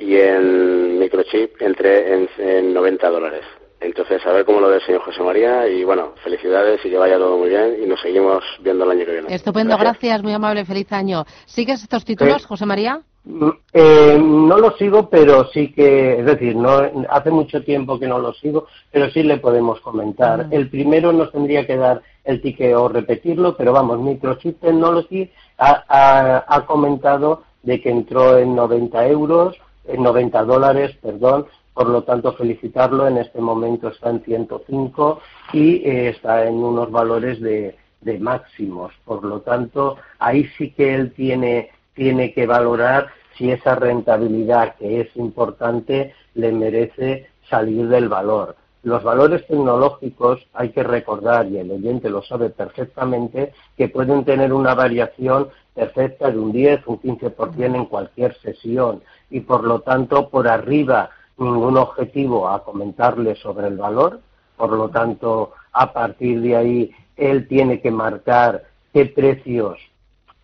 y 0.00 0.16
en 0.16 0.98
Microchip 0.98 1.62
entré 1.62 2.14
en, 2.14 2.28
en 2.38 2.74
90 2.74 3.08
dólares. 3.10 3.44
Entonces, 3.82 4.24
a 4.26 4.32
ver 4.32 4.44
cómo 4.44 4.60
lo 4.60 4.68
ve 4.68 4.76
el 4.76 4.82
señor 4.82 5.02
José 5.02 5.22
María 5.22 5.66
y 5.68 5.82
bueno, 5.84 6.12
felicidades 6.22 6.80
y 6.84 6.90
que 6.90 6.96
vaya 6.98 7.16
todo 7.18 7.36
muy 7.38 7.48
bien 7.48 7.76
y 7.82 7.86
nos 7.86 8.00
seguimos 8.00 8.42
viendo 8.60 8.84
el 8.84 8.90
año 8.92 9.04
que 9.04 9.12
viene. 9.12 9.34
Estupendo, 9.34 9.76
gracias. 9.76 10.22
muy 10.22 10.32
amable, 10.32 10.64
feliz 10.64 10.90
año. 10.92 11.24
¿Sigues 11.46 11.82
estos 11.82 12.04
títulos, 12.04 12.42
Sí. 12.42 12.48
José 12.48 12.64
María? 12.66 13.00
Mm, 13.24 13.50
eh, 13.72 14.18
no 14.20 14.56
lo 14.58 14.72
sigo, 14.76 15.08
pero 15.08 15.48
sí 15.52 15.72
que, 15.72 16.18
es 16.20 16.24
decir, 16.26 16.56
no 16.56 16.80
hace 17.08 17.30
mucho 17.30 17.62
tiempo 17.62 17.98
que 17.98 18.06
no 18.08 18.18
lo 18.18 18.32
sigo, 18.34 18.66
pero 18.90 19.10
sí 19.10 19.22
le 19.22 19.38
podemos 19.38 19.80
comentar. 19.80 20.46
El 20.50 20.68
primero 20.68 21.12
nos 21.12 21.30
tendría 21.32 21.66
que 21.66 21.76
dar 21.76 22.02
el 22.24 22.40
ticket 22.40 22.74
o 22.74 22.88
repetirlo, 22.88 23.56
pero 23.56 23.72
vamos, 23.72 23.98
Microchip 24.00 24.60
Technology 24.60 25.30
ha, 25.58 25.84
ha- 25.88 26.44
ha 26.48 26.66
comentado 26.66 27.42
de 27.62 27.80
que 27.80 27.90
entró 27.90 28.38
en 28.38 28.54
90 28.56 29.06
euros, 29.08 29.56
en 29.86 30.02
90 30.02 30.42
dólares, 30.44 30.96
perdón, 31.00 31.46
por 31.74 31.88
lo 31.88 32.02
tanto 32.02 32.32
felicitarlo, 32.34 33.06
en 33.08 33.18
este 33.18 33.40
momento 33.40 33.88
está 33.88 34.10
en 34.10 34.22
105 34.22 35.20
y 35.52 35.76
eh, 35.76 36.08
está 36.10 36.46
en 36.46 36.54
unos 36.54 36.90
valores 36.90 37.40
de, 37.40 37.76
de 38.00 38.18
máximos, 38.18 38.92
por 39.04 39.24
lo 39.24 39.40
tanto 39.40 39.96
ahí 40.18 40.46
sí 40.58 40.70
que 40.72 40.94
él 40.94 41.12
tiene, 41.12 41.70
tiene 41.94 42.32
que 42.32 42.46
valorar 42.46 43.08
si 43.36 43.50
esa 43.50 43.74
rentabilidad 43.74 44.76
que 44.76 45.00
es 45.00 45.16
importante 45.16 46.14
le 46.34 46.52
merece 46.52 47.28
salir 47.48 47.88
del 47.88 48.08
valor. 48.08 48.56
Los 48.82 49.04
valores 49.04 49.46
tecnológicos 49.46 50.44
hay 50.52 50.70
que 50.70 50.82
recordar, 50.82 51.46
y 51.46 51.58
el 51.58 51.70
oyente 51.70 52.10
lo 52.10 52.22
sabe 52.22 52.50
perfectamente, 52.50 53.52
que 53.76 53.88
pueden 53.88 54.24
tener 54.24 54.52
una 54.52 54.74
variación 54.74 55.48
perfecta 55.72 56.30
de 56.30 56.38
un 56.38 56.52
10, 56.52 56.86
un 56.86 57.00
15% 57.00 57.76
en 57.76 57.84
cualquier 57.86 58.36
sesión 58.40 59.02
y 59.30 59.40
por 59.40 59.64
lo 59.64 59.80
tanto 59.80 60.28
por 60.28 60.48
arriba 60.48 61.10
ningún 61.38 61.76
objetivo 61.76 62.48
a 62.48 62.62
comentarle 62.64 63.34
sobre 63.36 63.68
el 63.68 63.76
valor, 63.76 64.20
por 64.56 64.70
lo 64.72 64.88
tanto 64.90 65.52
a 65.72 65.92
partir 65.92 66.40
de 66.40 66.56
ahí 66.56 66.90
él 67.16 67.48
tiene 67.48 67.80
que 67.80 67.90
marcar 67.90 68.64
qué 68.92 69.06
precios, 69.06 69.78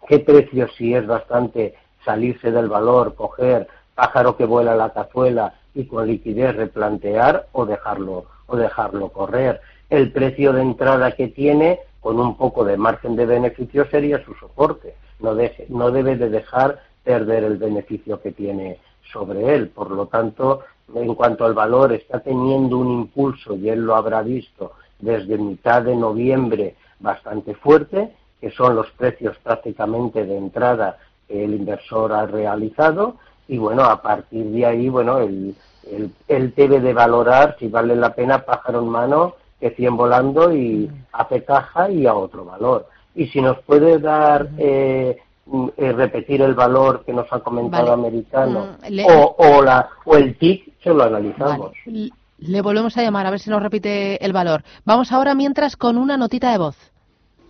qué 0.08 0.18
precios 0.20 0.70
si 0.76 0.94
es 0.94 1.06
bastante 1.06 1.74
salirse 2.04 2.50
del 2.50 2.68
valor, 2.68 3.14
coger 3.14 3.68
pájaro 3.94 4.36
que 4.36 4.44
vuela 4.44 4.74
la 4.74 4.92
cazuela 4.92 5.54
y 5.74 5.84
con 5.86 6.06
liquidez 6.06 6.54
replantear 6.56 7.48
o 7.52 7.66
dejarlo 7.66 8.24
o 8.46 8.56
dejarlo 8.56 9.10
correr. 9.10 9.60
El 9.90 10.12
precio 10.12 10.52
de 10.52 10.62
entrada 10.62 11.12
que 11.12 11.28
tiene 11.28 11.80
con 12.00 12.18
un 12.20 12.36
poco 12.36 12.64
de 12.64 12.76
margen 12.76 13.16
de 13.16 13.26
beneficio 13.26 13.86
sería 13.90 14.24
su 14.24 14.34
soporte. 14.34 14.94
No, 15.20 15.34
deje- 15.34 15.66
no 15.68 15.90
debe 15.90 16.16
de 16.16 16.30
dejar 16.30 16.80
perder 17.04 17.44
el 17.44 17.56
beneficio 17.58 18.20
que 18.20 18.32
tiene 18.32 18.78
sobre 19.12 19.54
él. 19.54 19.68
Por 19.68 19.90
lo 19.90 20.06
tanto, 20.06 20.60
en 20.94 21.14
cuanto 21.14 21.44
al 21.44 21.54
valor, 21.54 21.92
está 21.92 22.20
teniendo 22.20 22.78
un 22.78 22.90
impulso, 22.90 23.54
y 23.56 23.68
él 23.68 23.80
lo 23.80 23.94
habrá 23.94 24.22
visto, 24.22 24.72
desde 24.98 25.38
mitad 25.38 25.82
de 25.82 25.94
noviembre 25.96 26.76
bastante 27.00 27.54
fuerte, 27.54 28.12
que 28.40 28.50
son 28.50 28.74
los 28.76 28.90
precios 28.92 29.36
prácticamente 29.42 30.24
de 30.24 30.36
entrada 30.36 30.96
que 31.26 31.44
el 31.44 31.54
inversor 31.54 32.12
ha 32.12 32.26
realizado, 32.26 33.16
y 33.48 33.58
bueno, 33.58 33.82
a 33.84 34.00
partir 34.02 34.46
de 34.46 34.66
ahí, 34.66 34.88
bueno, 34.88 35.18
él, 35.18 35.54
él- 35.90 36.10
él 36.28 36.52
debe 36.56 36.80
de 36.80 36.92
valorar 36.92 37.56
si 37.58 37.68
vale 37.68 37.96
la 37.96 38.14
pena 38.14 38.44
pájaro 38.44 38.80
en 38.80 38.88
mano 38.88 39.34
que 39.60 39.70
100 39.70 39.96
volando 39.96 40.54
y 40.54 40.90
hace 41.12 41.44
caja 41.44 41.90
y 41.90 42.06
a 42.06 42.14
otro 42.14 42.44
valor. 42.44 42.86
Y 43.14 43.26
si 43.28 43.40
nos 43.40 43.58
puede 43.62 43.98
dar, 43.98 44.48
eh, 44.58 45.18
mm, 45.18 45.27
eh, 45.76 45.92
repetir 45.92 46.42
el 46.42 46.54
valor 46.54 47.04
que 47.04 47.12
nos 47.12 47.26
ha 47.32 47.40
comentado 47.40 47.86
Vale. 47.96 48.08
americano 48.08 48.76
Mm, 48.82 48.86
le- 48.90 49.04
o, 49.04 49.34
o, 49.38 49.62
la, 49.62 49.88
o 50.04 50.16
el 50.16 50.36
TIC, 50.38 50.80
se 50.82 50.90
lo 50.90 51.04
analizamos. 51.04 51.72
Vale. 51.86 52.10
Le 52.40 52.62
volvemos 52.62 52.96
a 52.96 53.02
llamar 53.02 53.26
a 53.26 53.30
ver 53.30 53.40
si 53.40 53.50
nos 53.50 53.60
repite 53.62 54.24
el 54.24 54.32
valor. 54.32 54.62
Vamos 54.84 55.10
ahora 55.10 55.34
mientras 55.34 55.76
con 55.76 55.96
una 55.98 56.16
notita 56.16 56.52
de 56.52 56.58
voz. 56.58 56.76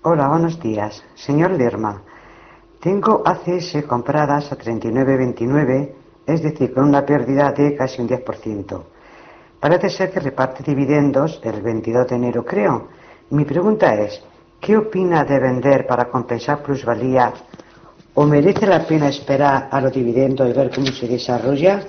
Hola, 0.03 0.29
buenos 0.29 0.59
días. 0.61 1.05
Señor 1.15 1.51
Lerma, 1.51 2.03
tengo 2.81 3.23
ACS 3.27 3.85
compradas 3.87 4.51
a 4.53 4.57
39.29, 4.57 5.93
es 6.27 6.43
decir, 6.43 6.73
con 6.73 6.85
una 6.85 7.05
pérdida 7.05 7.53
de 7.53 7.75
casi 7.77 8.01
un 8.01 8.09
10%. 8.09 8.83
Parece 9.61 9.91
ser 9.91 10.11
que 10.13 10.21
reparte 10.21 10.63
dividendos 10.63 11.41
el 11.43 11.61
22 11.61 12.07
de 12.09 12.17
enero, 12.17 12.45
creo. 12.45 12.89
Mi 13.31 13.45
pregunta 13.45 13.93
es, 13.95 14.23
¿qué 14.61 14.77
opina 14.77 15.25
de 15.25 15.39
vender 15.41 15.87
para 15.87 16.09
compensar 16.09 16.63
plusvalía 16.63 17.33
o 18.21 18.27
merece 18.27 18.67
la 18.67 18.85
pena 18.85 19.09
esperar 19.09 19.69
a 19.71 19.81
los 19.81 19.93
dividendos 19.93 20.51
y 20.51 20.53
ver 20.53 20.73
cómo 20.75 20.89
se 20.89 21.07
desarrolla 21.07 21.87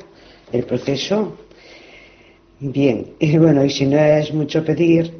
el 0.51 0.63
proceso? 0.63 1.37
Bien, 2.59 3.15
y 3.19 3.35
bueno, 3.39 3.65
y 3.65 3.71
si 3.71 3.87
no 3.87 3.97
es 3.97 4.31
mucho 4.31 4.63
pedir, 4.63 5.11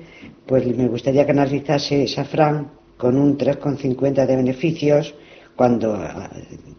pues 0.45 0.67
me 0.67 0.87
gustaría 0.87 1.25
que 1.25 1.31
analizase 1.31 2.07
Safran 2.07 2.69
con 2.95 3.17
un 3.17 3.39
3,50 3.39 4.27
de 4.27 4.35
beneficios, 4.35 5.15
cuando 5.55 5.95
ah, 5.95 6.29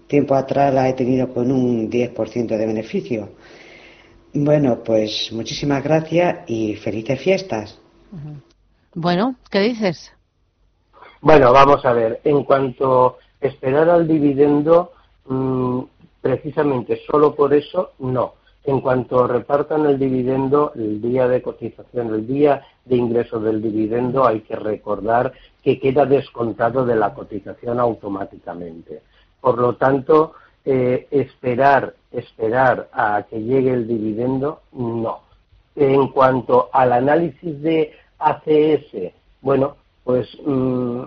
tiempo 0.06 0.36
atrás 0.36 0.72
la 0.72 0.88
he 0.88 0.92
tenido 0.92 1.34
con 1.34 1.50
un 1.50 1.90
10% 1.90 2.46
de 2.56 2.66
beneficio. 2.66 3.30
Bueno, 4.32 4.78
pues 4.84 5.30
muchísimas 5.32 5.82
gracias 5.82 6.48
y 6.48 6.76
felices 6.76 7.20
fiestas. 7.20 7.80
Bueno, 8.94 9.34
¿qué 9.50 9.58
dices? 9.58 10.12
Bueno, 11.20 11.52
vamos 11.52 11.84
a 11.84 11.92
ver. 11.92 12.20
En 12.22 12.44
cuanto 12.44 13.18
esperar 13.40 13.88
al 13.88 14.06
dividendo, 14.06 14.92
mm, 15.26 15.80
precisamente 16.20 17.00
solo 17.10 17.34
por 17.34 17.54
eso, 17.54 17.92
no. 17.98 18.34
En 18.64 18.80
cuanto 18.82 19.26
repartan 19.26 19.86
el 19.86 19.98
dividendo, 19.98 20.72
el 20.74 21.00
día 21.00 21.26
de 21.26 21.40
cotización, 21.40 22.14
el 22.14 22.26
día 22.26 22.62
de 22.84 22.96
ingreso 22.96 23.40
del 23.40 23.62
dividendo, 23.62 24.26
hay 24.26 24.40
que 24.40 24.54
recordar 24.54 25.32
que 25.62 25.80
queda 25.80 26.04
descontado 26.04 26.84
de 26.84 26.96
la 26.96 27.14
cotización 27.14 27.80
automáticamente. 27.80 29.02
Por 29.40 29.58
lo 29.58 29.76
tanto, 29.76 30.34
eh, 30.64 31.06
esperar, 31.10 31.94
esperar 32.12 32.90
a 32.92 33.24
que 33.28 33.42
llegue 33.42 33.72
el 33.72 33.88
dividendo, 33.88 34.60
no. 34.72 35.20
En 35.74 36.08
cuanto 36.08 36.68
al 36.72 36.92
análisis 36.92 37.62
de 37.62 37.92
ACS, 38.18 39.14
bueno, 39.40 39.76
pues 40.04 40.28
mm, 40.44 41.02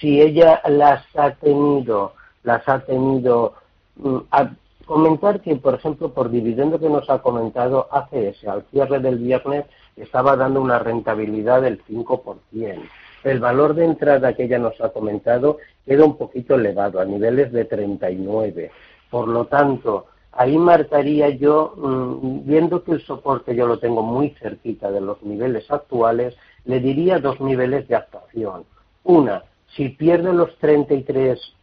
si 0.00 0.20
ella 0.20 0.60
las 0.68 1.04
ha 1.16 1.32
tenido, 1.34 2.14
las 2.42 2.68
ha 2.68 2.80
tenido, 2.80 3.54
mm, 3.96 4.18
a 4.30 4.50
comentar 4.86 5.40
que, 5.40 5.56
por 5.56 5.74
ejemplo, 5.74 6.12
por 6.12 6.30
dividendo 6.30 6.78
que 6.78 6.88
nos 6.88 7.08
ha 7.10 7.22
comentado 7.22 7.88
ACS, 7.90 8.44
al 8.48 8.64
cierre 8.70 8.98
del 8.98 9.18
viernes 9.18 9.66
estaba 9.96 10.36
dando 10.36 10.60
una 10.60 10.78
rentabilidad 10.78 11.62
del 11.62 11.80
5%. 11.84 12.82
El 13.22 13.38
valor 13.38 13.74
de 13.74 13.84
entrada 13.84 14.32
que 14.32 14.44
ella 14.44 14.58
nos 14.58 14.80
ha 14.80 14.88
comentado 14.88 15.58
queda 15.86 16.04
un 16.04 16.16
poquito 16.16 16.54
elevado, 16.54 17.00
a 17.00 17.04
niveles 17.04 17.52
de 17.52 17.66
39. 17.66 18.70
Por 19.10 19.28
lo 19.28 19.44
tanto, 19.46 20.06
ahí 20.32 20.56
marcaría 20.56 21.28
yo, 21.30 21.74
mm, 21.76 22.46
viendo 22.46 22.82
que 22.82 22.92
el 22.92 23.02
soporte 23.02 23.54
yo 23.54 23.66
lo 23.66 23.78
tengo 23.78 24.02
muy 24.02 24.30
cerquita 24.40 24.90
de 24.90 25.00
los 25.00 25.22
niveles 25.22 25.70
actuales, 25.70 26.36
le 26.64 26.80
diría 26.80 27.18
dos 27.18 27.40
niveles 27.40 27.86
de 27.88 27.96
actuación. 27.96 28.64
Una, 29.04 29.42
si 29.76 29.90
pierde 29.90 30.32
los 30.32 30.56
33 30.58 31.54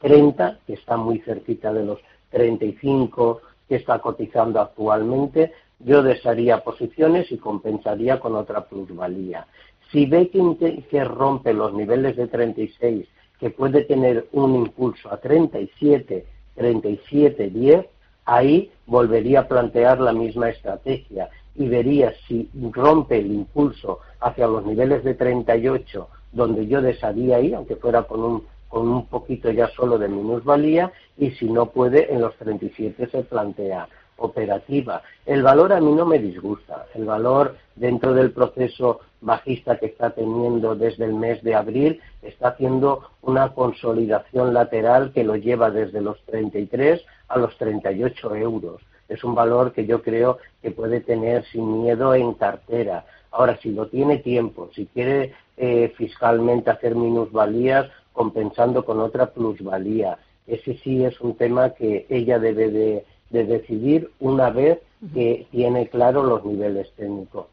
30, 0.00 0.60
que 0.66 0.74
está 0.74 0.96
muy 0.96 1.20
cerquita 1.20 1.72
de 1.72 1.84
los 1.84 1.98
35 2.30 3.40
que 3.68 3.76
está 3.76 4.00
cotizando 4.00 4.60
actualmente, 4.60 5.52
yo 5.78 6.02
desharía 6.02 6.64
posiciones 6.64 7.30
y 7.30 7.38
compensaría 7.38 8.18
con 8.18 8.34
otra 8.34 8.64
plusvalía. 8.64 9.46
Si 9.92 10.06
ve 10.06 10.30
que, 10.30 10.84
que 10.90 11.04
rompe 11.04 11.52
los 11.52 11.72
niveles 11.72 12.16
de 12.16 12.26
36, 12.26 13.06
que 13.38 13.50
puede 13.50 13.84
tener 13.84 14.28
un 14.32 14.54
impulso 14.56 15.12
a 15.12 15.18
37, 15.18 16.26
37, 16.54 17.50
10, 17.50 17.86
ahí 18.24 18.70
volvería 18.86 19.40
a 19.40 19.48
plantear 19.48 20.00
la 20.00 20.12
misma 20.12 20.50
estrategia 20.50 21.30
y 21.54 21.68
vería 21.68 22.12
si 22.26 22.48
rompe 22.72 23.18
el 23.18 23.32
impulso 23.32 24.00
hacia 24.20 24.46
los 24.46 24.64
niveles 24.64 25.02
de 25.04 25.14
38, 25.14 26.08
donde 26.32 26.66
yo 26.66 26.80
desharía 26.80 27.36
ahí, 27.36 27.52
aunque 27.54 27.76
fuera 27.76 28.02
con 28.02 28.22
un 28.22 28.44
con 28.70 28.88
un 28.88 29.06
poquito 29.06 29.50
ya 29.50 29.68
solo 29.68 29.98
de 29.98 30.08
minusvalía 30.08 30.92
y 31.18 31.32
si 31.32 31.46
no 31.46 31.66
puede 31.66 32.10
en 32.14 32.20
los 32.20 32.34
37 32.36 33.08
se 33.10 33.22
plantea 33.24 33.88
operativa. 34.16 35.02
El 35.26 35.42
valor 35.42 35.72
a 35.72 35.80
mí 35.80 35.92
no 35.92 36.06
me 36.06 36.18
disgusta. 36.18 36.86
El 36.94 37.04
valor 37.04 37.56
dentro 37.74 38.14
del 38.14 38.30
proceso 38.30 39.00
bajista 39.20 39.78
que 39.78 39.86
está 39.86 40.10
teniendo 40.10 40.76
desde 40.76 41.04
el 41.04 41.14
mes 41.14 41.42
de 41.42 41.54
abril 41.54 42.00
está 42.22 42.48
haciendo 42.48 43.10
una 43.22 43.52
consolidación 43.54 44.54
lateral 44.54 45.12
que 45.12 45.24
lo 45.24 45.36
lleva 45.36 45.70
desde 45.70 46.00
los 46.00 46.22
33 46.26 47.02
a 47.28 47.38
los 47.38 47.56
38 47.58 48.36
euros. 48.36 48.80
Es 49.08 49.24
un 49.24 49.34
valor 49.34 49.72
que 49.72 49.84
yo 49.86 50.02
creo 50.02 50.38
que 50.62 50.70
puede 50.70 51.00
tener 51.00 51.44
sin 51.46 51.82
miedo 51.82 52.14
en 52.14 52.34
cartera. 52.34 53.04
Ahora, 53.32 53.58
si 53.60 53.70
lo 53.70 53.88
tiene 53.88 54.18
tiempo, 54.18 54.70
si 54.74 54.86
quiere 54.86 55.34
eh, 55.60 55.92
fiscalmente 55.96 56.70
hacer 56.70 56.94
minusvalías 56.94 57.86
compensando 58.12 58.84
con 58.84 59.00
otra 59.00 59.30
plusvalía, 59.30 60.18
ese 60.46 60.76
sí 60.78 61.04
es 61.04 61.20
un 61.20 61.36
tema 61.36 61.70
que 61.70 62.06
ella 62.08 62.38
debe 62.38 62.70
de 62.70 63.04
de 63.30 63.44
decidir 63.44 64.10
una 64.20 64.50
vez 64.50 64.78
que 65.14 65.46
tiene 65.50 65.88
claro 65.88 66.22
los 66.22 66.44
niveles 66.44 66.92
técnicos. 66.96 67.46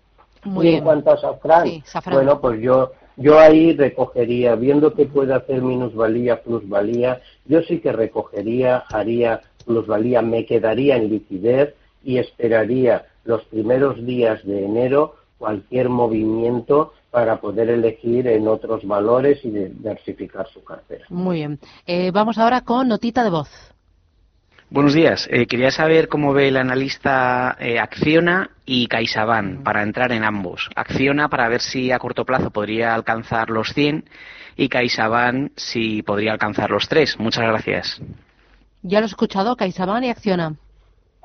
y 0.43 0.67
en 0.67 0.83
cuanto 0.83 1.11
a 1.11 1.17
Safran, 1.17 1.83
bueno, 2.11 2.41
pues 2.41 2.59
yo 2.61 2.91
yo 3.15 3.39
ahí 3.39 3.73
recogería, 3.73 4.55
viendo 4.55 4.93
que 4.93 5.05
puede 5.05 5.33
hacer 5.33 5.61
minusvalía, 5.61 6.43
plusvalía, 6.43 7.19
yo 7.45 7.61
sí 7.63 7.79
que 7.79 7.91
recogería, 7.91 8.83
haría 8.89 9.41
plusvalía, 9.65 10.21
me 10.21 10.45
quedaría 10.45 10.97
en 10.97 11.09
liquidez 11.09 11.73
y 12.03 12.19
esperaría 12.19 13.05
los 13.23 13.43
primeros 13.45 14.05
días 14.05 14.45
de 14.45 14.65
enero 14.65 15.15
cualquier 15.37 15.89
movimiento 15.89 16.93
para 17.11 17.39
poder 17.39 17.69
elegir 17.69 18.27
en 18.27 18.47
otros 18.47 18.85
valores 18.85 19.43
y 19.43 19.49
diversificar 19.49 20.47
su 20.49 20.63
cartera. 20.63 21.05
Muy 21.09 21.37
bien. 21.37 21.59
Eh, 21.85 22.11
vamos 22.11 22.37
ahora 22.37 22.61
con 22.61 22.87
notita 22.87 23.23
de 23.23 23.29
voz. 23.29 23.49
Buenos 24.69 24.93
días. 24.93 25.29
Eh, 25.31 25.47
quería 25.47 25.71
saber 25.71 26.09
cómo 26.09 26.33
ve 26.33 26.49
el 26.49 26.57
analista 26.57 27.55
eh, 27.57 27.79
Acciona 27.79 28.49
y 28.65 28.87
CaixaBank 28.87 29.63
para 29.63 29.81
entrar 29.81 30.11
en 30.11 30.25
ambos. 30.25 30.69
Acciona 30.75 31.29
para 31.29 31.47
ver 31.47 31.61
si 31.61 31.91
a 31.93 31.99
corto 31.99 32.25
plazo 32.25 32.51
podría 32.51 32.93
alcanzar 32.93 33.49
los 33.49 33.69
100 33.73 34.03
y 34.57 34.67
CaixaBank 34.67 35.53
si 35.55 36.01
podría 36.01 36.33
alcanzar 36.33 36.69
los 36.69 36.89
3. 36.89 37.17
Muchas 37.19 37.45
gracias. 37.45 38.01
¿Ya 38.81 38.99
lo 38.99 39.05
he 39.05 39.09
escuchado, 39.09 39.55
CaixaBank 39.55 40.03
y 40.03 40.09
Acciona? 40.09 40.55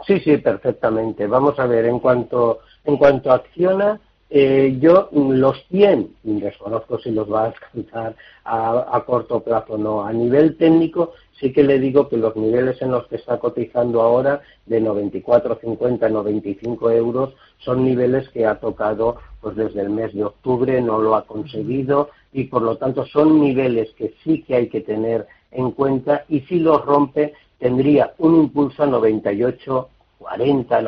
Sí, 0.06 0.20
sí, 0.20 0.36
perfectamente. 0.36 1.26
Vamos 1.26 1.58
a 1.58 1.66
ver, 1.66 1.86
en 1.86 1.98
cuanto, 1.98 2.60
en 2.84 2.96
cuanto 2.96 3.30
a 3.30 3.36
Acciona, 3.36 4.00
eh, 4.34 4.78
yo 4.80 5.10
los 5.12 5.62
100, 5.68 6.16
desconozco 6.22 6.98
si 6.98 7.10
los 7.10 7.30
va 7.30 7.42
a 7.42 7.46
alcanzar 7.48 8.16
a, 8.44 8.96
a 8.96 9.04
corto 9.04 9.40
plazo 9.40 9.74
o 9.74 9.78
no. 9.78 10.06
A 10.06 10.12
nivel 10.12 10.56
técnico, 10.56 11.12
sí 11.38 11.52
que 11.52 11.62
le 11.62 11.78
digo 11.78 12.08
que 12.08 12.16
los 12.16 12.34
niveles 12.34 12.80
en 12.80 12.92
los 12.92 13.06
que 13.08 13.16
está 13.16 13.38
cotizando 13.38 14.00
ahora, 14.00 14.40
de 14.64 14.80
94, 14.80 15.58
50, 15.60 16.08
95 16.08 16.90
euros, 16.92 17.34
son 17.58 17.84
niveles 17.84 18.28
que 18.30 18.46
ha 18.46 18.58
tocado 18.58 19.18
pues 19.42 19.56
desde 19.56 19.82
el 19.82 19.90
mes 19.90 20.14
de 20.14 20.24
octubre, 20.24 20.80
no 20.80 20.98
lo 20.98 21.14
ha 21.14 21.26
conseguido 21.26 22.08
y 22.32 22.44
por 22.44 22.62
lo 22.62 22.78
tanto 22.78 23.04
son 23.04 23.40
niveles 23.40 23.92
que 23.94 24.14
sí 24.24 24.42
que 24.42 24.54
hay 24.54 24.68
que 24.68 24.80
tener 24.80 25.26
en 25.50 25.72
cuenta 25.72 26.24
y 26.28 26.40
si 26.42 26.58
los 26.58 26.82
rompe 26.84 27.34
tendría 27.58 28.14
un 28.18 28.36
impulso 28.36 28.84
a 28.84 28.86
98, 28.86 29.88
40, 30.18 30.82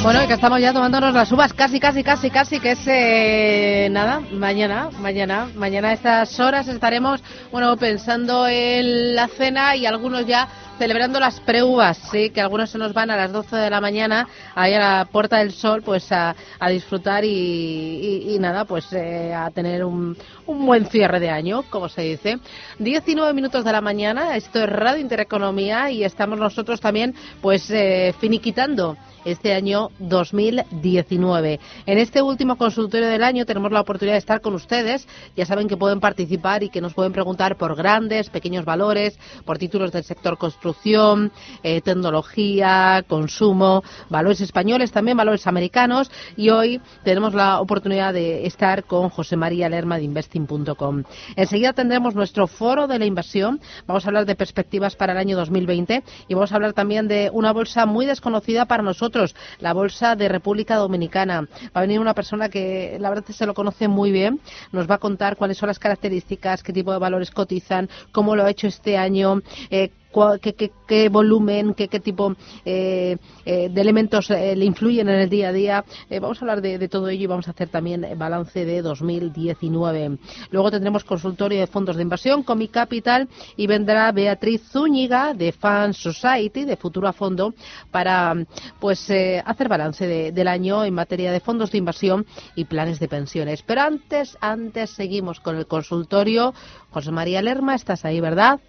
Bueno, 0.02 0.26
que 0.26 0.32
estamos 0.32 0.62
ya 0.62 0.72
tomándonos 0.72 1.12
las 1.12 1.30
uvas 1.30 1.52
casi, 1.52 1.78
casi, 1.78 2.02
casi, 2.02 2.30
casi, 2.30 2.58
que 2.58 2.70
es 2.70 2.80
eh, 2.86 3.88
nada, 3.90 4.20
mañana, 4.32 4.88
mañana, 4.98 5.46
mañana 5.54 5.90
a 5.90 5.92
estas 5.92 6.40
horas 6.40 6.68
estaremos, 6.68 7.22
bueno, 7.52 7.76
pensando 7.76 8.48
en 8.48 9.14
la 9.14 9.28
cena 9.28 9.76
y 9.76 9.84
algunos 9.84 10.24
ya 10.26 10.48
celebrando 10.80 11.20
las 11.20 11.40
preuvas, 11.40 11.98
sí, 12.10 12.30
que 12.30 12.40
algunos 12.40 12.70
se 12.70 12.78
nos 12.78 12.94
van 12.94 13.10
a 13.10 13.16
las 13.16 13.30
12 13.30 13.54
de 13.54 13.68
la 13.68 13.82
mañana 13.82 14.26
ahí 14.54 14.72
a 14.72 14.78
la 14.78 15.04
Puerta 15.04 15.36
del 15.36 15.52
Sol, 15.52 15.82
pues 15.82 16.10
a, 16.10 16.34
disfrutar 16.70 17.22
y, 17.22 18.34
nada, 18.40 18.64
pues 18.64 18.90
eh, 18.94 19.34
a 19.34 19.50
tener 19.50 19.84
un, 19.84 20.16
un 20.46 20.64
buen 20.64 20.86
cierre 20.86 21.20
de 21.20 21.28
año, 21.28 21.64
como 21.68 21.90
se 21.90 22.00
dice. 22.00 22.38
19 22.78 23.34
minutos 23.34 23.62
de 23.62 23.72
la 23.72 23.82
mañana, 23.82 24.36
esto 24.36 24.64
es 24.64 24.70
Radio 24.70 25.02
Intereconomía 25.02 25.90
y 25.90 26.02
estamos 26.02 26.38
nosotros 26.38 26.80
también, 26.80 27.14
pues, 27.42 27.70
eh, 27.70 28.14
finiquitando 28.18 28.96
este 29.24 29.52
año 29.52 29.90
2019. 29.98 31.60
En 31.86 31.98
este 31.98 32.22
último 32.22 32.56
consultorio 32.56 33.08
del 33.08 33.22
año 33.22 33.46
tenemos 33.46 33.72
la 33.72 33.80
oportunidad 33.80 34.14
de 34.14 34.18
estar 34.18 34.40
con 34.40 34.54
ustedes. 34.54 35.06
Ya 35.36 35.46
saben 35.46 35.68
que 35.68 35.76
pueden 35.76 36.00
participar 36.00 36.62
y 36.62 36.70
que 36.70 36.80
nos 36.80 36.94
pueden 36.94 37.12
preguntar 37.12 37.56
por 37.56 37.76
grandes, 37.76 38.30
pequeños 38.30 38.64
valores, 38.64 39.18
por 39.44 39.58
títulos 39.58 39.92
del 39.92 40.04
sector 40.04 40.38
construcción, 40.70 41.32
eh, 41.62 41.80
tecnología, 41.80 43.04
consumo, 43.08 43.82
valores 44.08 44.40
españoles, 44.40 44.92
también 44.92 45.16
valores 45.16 45.46
americanos. 45.46 46.10
Y 46.36 46.50
hoy 46.50 46.80
tenemos 47.02 47.34
la 47.34 47.60
oportunidad 47.60 48.14
de 48.14 48.46
estar 48.46 48.84
con 48.84 49.08
José 49.08 49.36
María 49.36 49.68
Lerma 49.68 49.96
de 49.96 50.04
Investing.com. 50.04 51.02
Enseguida 51.34 51.72
tendremos 51.72 52.14
nuestro 52.14 52.46
foro 52.46 52.86
de 52.86 52.98
la 52.98 53.04
inversión. 53.04 53.60
Vamos 53.86 54.04
a 54.04 54.08
hablar 54.08 54.26
de 54.26 54.36
perspectivas 54.36 54.94
para 54.94 55.12
el 55.12 55.18
año 55.18 55.36
2020 55.36 56.04
y 56.28 56.34
vamos 56.34 56.52
a 56.52 56.54
hablar 56.54 56.72
también 56.72 57.08
de 57.08 57.30
una 57.32 57.52
bolsa 57.52 57.84
muy 57.86 58.06
desconocida 58.06 58.66
para 58.66 58.82
nosotros 58.82 59.34
la 59.58 59.72
Bolsa 59.72 60.14
de 60.14 60.28
República 60.28 60.76
Dominicana. 60.76 61.48
Va 61.74 61.80
a 61.80 61.80
venir 61.80 61.98
una 61.98 62.14
persona 62.14 62.48
que 62.48 62.96
la 63.00 63.10
verdad 63.10 63.24
se 63.30 63.46
lo 63.46 63.54
conoce 63.54 63.88
muy 63.88 64.12
bien, 64.12 64.40
nos 64.70 64.88
va 64.88 64.96
a 64.96 64.98
contar 64.98 65.36
cuáles 65.36 65.58
son 65.58 65.66
las 65.66 65.78
características, 65.78 66.62
qué 66.62 66.72
tipo 66.72 66.92
de 66.92 66.98
valores 66.98 67.30
cotizan, 67.30 67.88
cómo 68.12 68.36
lo 68.36 68.44
ha 68.44 68.50
hecho 68.50 68.68
este 68.68 68.96
año, 68.96 69.42
eh, 69.70 69.90
qué, 70.40 71.08
volumen, 71.08 71.74
qué, 71.74 71.88
tipo 72.00 72.34
eh, 72.64 73.16
eh, 73.44 73.68
de 73.70 73.80
elementos 73.80 74.30
le 74.30 74.64
influyen 74.64 75.08
en 75.08 75.20
el 75.20 75.30
día 75.30 75.48
a 75.48 75.52
día. 75.52 75.84
vamos 76.20 76.38
a 76.38 76.40
hablar 76.42 76.60
de, 76.60 76.88
todo 76.88 77.08
ello 77.08 77.24
y 77.24 77.26
vamos 77.26 77.48
a 77.48 77.52
hacer 77.52 77.68
también 77.68 78.06
balance 78.16 78.64
de 78.64 78.82
2019. 78.82 80.18
Luego 80.50 80.70
tendremos 80.70 81.04
consultorio 81.04 81.60
de 81.60 81.66
fondos 81.66 81.96
de 81.96 82.02
inversión 82.02 82.42
con 82.42 82.58
Mi 82.58 82.68
Capital 82.68 83.28
y 83.56 83.66
vendrá 83.66 84.10
Beatriz 84.12 84.62
Zúñiga 84.70 85.34
de 85.34 85.52
Fan 85.52 85.94
Society, 85.94 86.64
de 86.64 86.76
Futuro 86.76 87.08
a 87.08 87.12
Fondo, 87.12 87.54
para 87.90 88.34
pues 88.78 89.10
hacer 89.44 89.68
balance 89.68 90.32
del 90.32 90.48
año 90.48 90.84
en 90.84 90.94
materia 90.94 91.32
de 91.32 91.40
fondos 91.40 91.70
de 91.70 91.78
inversión 91.78 92.26
y 92.54 92.64
planes 92.64 92.98
de 92.98 93.08
pensiones. 93.08 93.62
Pero 93.62 93.82
antes, 93.82 94.36
antes 94.40 94.90
seguimos 94.90 95.40
con 95.40 95.56
el 95.56 95.66
consultorio. 95.66 96.54
José 96.90 97.10
María 97.10 97.42
Lerma, 97.42 97.74
estás 97.74 98.04
ahí, 98.04 98.20
¿verdad? 98.20 98.60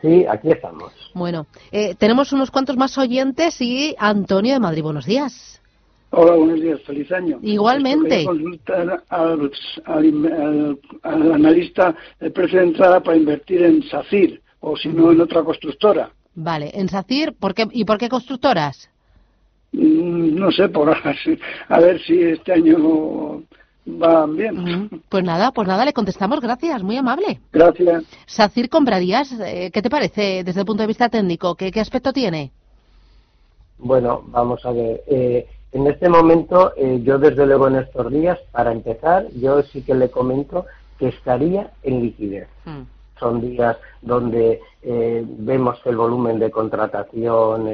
Sí, 0.00 0.24
aquí 0.28 0.50
estamos. 0.50 0.92
Bueno, 1.14 1.46
eh, 1.72 1.94
tenemos 1.96 2.32
unos 2.32 2.50
cuantos 2.50 2.76
más 2.76 2.96
oyentes 2.98 3.60
y 3.60 3.96
Antonio 3.98 4.54
de 4.54 4.60
Madrid, 4.60 4.82
buenos 4.82 5.06
días. 5.06 5.60
Hola, 6.10 6.32
buenos 6.36 6.60
días, 6.60 6.80
feliz 6.86 7.10
año. 7.12 7.38
Igualmente. 7.42 8.24
consultar 8.24 9.02
al, 9.08 9.50
analista 11.02 11.94
el 12.20 12.32
precio 12.32 12.60
de 12.60 12.66
entrada 12.66 13.02
para 13.02 13.16
invertir 13.16 13.62
en 13.62 13.82
SACIR 13.82 14.40
o 14.60 14.76
si 14.76 14.88
no 14.88 15.12
en 15.12 15.20
otra 15.20 15.42
constructora. 15.42 16.10
Vale, 16.34 16.70
en 16.72 16.88
SACIR, 16.88 17.34
¿por 17.34 17.52
qué, 17.52 17.66
¿y 17.72 17.84
por 17.84 17.98
qué 17.98 18.08
constructoras? 18.08 18.88
Mm, 19.72 20.36
no 20.36 20.50
sé, 20.50 20.68
por 20.68 20.88
a 21.68 21.80
ver 21.80 22.00
si 22.02 22.22
este 22.22 22.52
año 22.52 23.42
van 23.88 24.36
bien. 24.36 25.02
Pues 25.08 25.24
nada, 25.24 25.50
pues 25.52 25.66
nada, 25.66 25.84
le 25.84 25.92
contestamos, 25.92 26.40
gracias, 26.40 26.82
muy 26.82 26.96
amable. 26.96 27.40
Gracias. 27.52 28.04
Sacir, 28.26 28.68
¿comprarías? 28.68 29.32
Eh, 29.40 29.70
¿Qué 29.72 29.82
te 29.82 29.90
parece 29.90 30.44
desde 30.44 30.60
el 30.60 30.66
punto 30.66 30.82
de 30.82 30.88
vista 30.88 31.08
técnico? 31.08 31.54
¿Qué, 31.54 31.72
qué 31.72 31.80
aspecto 31.80 32.12
tiene? 32.12 32.50
Bueno, 33.78 34.22
vamos 34.26 34.64
a 34.66 34.72
ver. 34.72 35.02
Eh, 35.06 35.46
en 35.72 35.86
este 35.86 36.08
momento, 36.08 36.72
eh, 36.76 37.00
yo 37.02 37.18
desde 37.18 37.46
luego 37.46 37.68
en 37.68 37.76
estos 37.76 38.10
días, 38.12 38.38
para 38.52 38.72
empezar, 38.72 39.26
yo 39.32 39.62
sí 39.62 39.82
que 39.82 39.94
le 39.94 40.10
comento 40.10 40.66
que 40.98 41.08
estaría 41.08 41.70
en 41.82 42.02
liquidez. 42.02 42.48
Mm. 42.64 42.82
Son 43.18 43.40
días 43.40 43.76
donde 44.00 44.60
vemos 44.80 45.80
que 45.82 45.90
el 45.90 45.96
volumen 45.96 46.38
de 46.38 46.52
contratación 46.52 47.68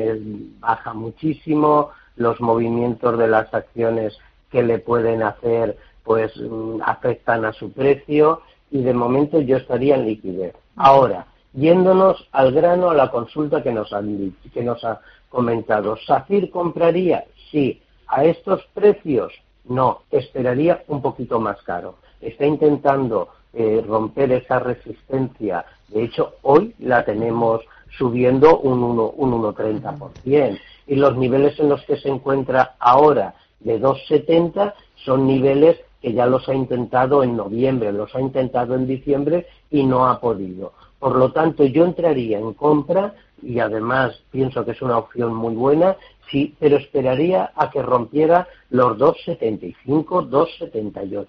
baja 0.59 0.94
muchísimo, 0.94 1.90
los 2.16 2.40
movimientos 2.40 3.18
de 3.18 3.29
las 3.29 3.53
acciones 3.53 4.16
que 4.50 4.62
le 4.62 4.79
pueden 4.79 5.22
hacer 5.22 5.77
pues 6.05 6.33
mm, 6.37 6.81
afectan 6.85 7.45
a 7.45 7.53
su 7.53 7.73
precio 7.73 8.43
y 8.71 8.83
de 8.83 8.95
momento 8.95 9.40
yo 9.40 9.57
estaría 9.57 9.97
en 9.97 10.07
liquidez. 10.07 10.55
Ahora, 10.77 11.27
yéndonos 11.53 12.29
al 12.33 12.53
grano 12.53 12.90
a 12.90 12.95
la 12.95 13.11
consulta 13.11 13.62
que 13.62 13.73
nos, 13.73 13.93
han, 13.93 14.37
que 14.53 14.62
nos 14.62 14.85
ha 14.85 15.01
comentado, 15.29 15.97
¿SACIR 16.07 16.51
compraría? 16.51 17.25
Sí. 17.51 17.81
¿A 18.07 18.25
estos 18.25 18.62
precios? 18.75 19.33
No, 19.64 20.03
esperaría 20.11 20.85
un 20.88 21.01
poquito 21.01 21.40
más 21.40 21.62
caro. 21.62 21.97
Está 22.21 22.45
intentando 22.45 23.29
eh, 23.53 23.83
romper 23.87 24.33
esa 24.33 24.59
resistencia. 24.59 25.64
De 25.88 26.05
hecho, 26.05 26.35
hoy 26.43 26.75
la 26.81 27.05
tenemos 27.05 27.62
subiendo 27.97 28.59
un 28.59 28.81
1,30%. 28.83 30.59
y 30.87 30.97
los 30.97 31.17
niveles 31.17 31.59
en 31.61 31.69
los 31.69 31.83
que 31.85 31.97
se 31.97 32.09
encuentra 32.09 32.75
ahora 32.79 33.35
de 33.61 33.81
2,70 33.81 34.75
son 34.97 35.27
niveles 35.27 35.81
que 36.05 36.12
ya 36.12 36.27
los 36.27 36.47
ha 36.51 36.55
intentado 36.55 37.25
en 37.25 37.35
noviembre, 37.35 37.90
los 37.90 38.14
ha 38.14 38.21
intentado 38.21 38.75
en 38.75 38.87
diciembre 38.87 39.47
y 39.71 39.85
no 39.85 40.07
ha 40.07 40.21
podido. 40.21 40.75
Por 40.99 41.17
lo 41.17 41.33
tanto, 41.33 41.64
yo 41.64 41.87
entraría 41.87 42.38
en 42.38 42.53
compra 42.53 43.14
y 43.43 43.59
además 43.59 44.14
pienso 44.31 44.67
que 44.67 44.73
es 44.73 44.83
una 44.83 44.99
opción 44.99 45.35
muy 45.35 45.55
buena, 45.55 45.97
sí, 46.31 46.55
pero 46.61 46.77
esperaría 46.77 47.53
a 47.57 47.71
que 47.71 47.81
rompiera 47.81 48.47
los 48.69 48.99
2,75, 48.99 50.29
2,78 50.29 51.27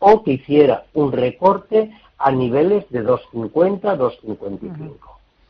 o 0.00 0.24
que 0.24 0.32
hiciera 0.32 0.86
un 0.94 1.12
recorte 1.12 1.92
a 2.18 2.32
niveles 2.32 2.90
de 2.90 3.04
2,50, 3.04 3.96
2,55. 3.96 4.96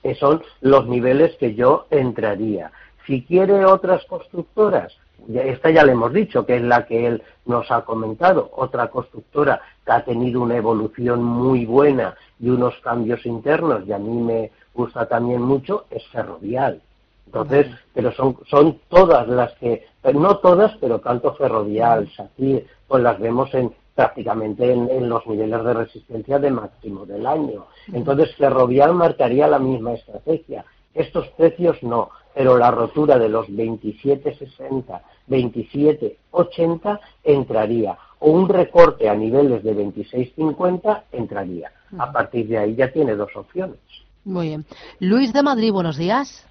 que 0.02 0.14
son 0.14 0.42
los 0.60 0.86
niveles 0.86 1.34
que 1.36 1.54
yo 1.54 1.86
entraría. 1.88 2.70
Si 3.06 3.22
quiere 3.22 3.64
otras 3.64 4.04
constructoras, 4.04 4.94
esta 5.34 5.70
ya 5.70 5.84
le 5.84 5.92
hemos 5.92 6.12
dicho, 6.12 6.46
que 6.46 6.56
es 6.56 6.62
la 6.62 6.86
que 6.86 7.06
él 7.06 7.22
nos 7.46 7.70
ha 7.70 7.82
comentado. 7.82 8.50
Otra 8.56 8.88
constructora 8.88 9.60
que 9.84 9.92
ha 9.92 10.04
tenido 10.04 10.40
una 10.40 10.56
evolución 10.56 11.22
muy 11.22 11.66
buena 11.66 12.14
y 12.40 12.48
unos 12.48 12.74
cambios 12.80 13.24
internos, 13.26 13.82
y 13.86 13.92
a 13.92 13.98
mí 13.98 14.22
me 14.22 14.50
gusta 14.74 15.06
también 15.06 15.42
mucho, 15.42 15.84
es 15.90 16.06
Ferrovial. 16.08 16.80
Entonces, 17.26 17.66
pero 17.92 18.10
son, 18.12 18.38
son 18.48 18.80
todas 18.88 19.28
las 19.28 19.52
que, 19.54 19.84
no 20.14 20.38
todas, 20.38 20.74
pero 20.80 21.00
tanto 21.00 21.34
Ferrovial, 21.34 22.08
SACIR, 22.16 22.66
pues 22.86 23.02
las 23.02 23.18
vemos 23.18 23.52
en 23.54 23.72
prácticamente 23.94 24.72
en, 24.72 24.88
en, 24.88 25.08
los 25.08 25.26
niveles 25.26 25.62
de 25.64 25.74
resistencia 25.74 26.38
de 26.38 26.50
máximo 26.50 27.04
del 27.04 27.26
año. 27.26 27.66
Entonces, 27.92 28.34
Ferrovial 28.36 28.94
marcaría 28.94 29.48
la 29.48 29.58
misma 29.58 29.94
estrategia. 29.94 30.64
Estos 30.94 31.28
precios 31.36 31.82
no, 31.82 32.08
pero 32.38 32.56
la 32.56 32.70
rotura 32.70 33.18
de 33.18 33.28
los 33.28 33.48
27,60 33.48 35.00
27,80 35.28 37.00
entraría, 37.24 37.98
o 38.20 38.30
un 38.30 38.48
recorte 38.48 39.08
a 39.08 39.14
niveles 39.14 39.64
de 39.64 39.74
26,50 39.74 41.02
entraría. 41.10 41.72
A 41.98 42.12
partir 42.12 42.46
de 42.46 42.58
ahí 42.58 42.76
ya 42.76 42.92
tiene 42.92 43.16
dos 43.16 43.34
opciones. 43.34 43.80
Muy 44.24 44.50
bien. 44.50 44.64
Luis 45.00 45.32
de 45.32 45.42
Madrid, 45.42 45.72
buenos 45.72 45.96
días. 45.96 46.46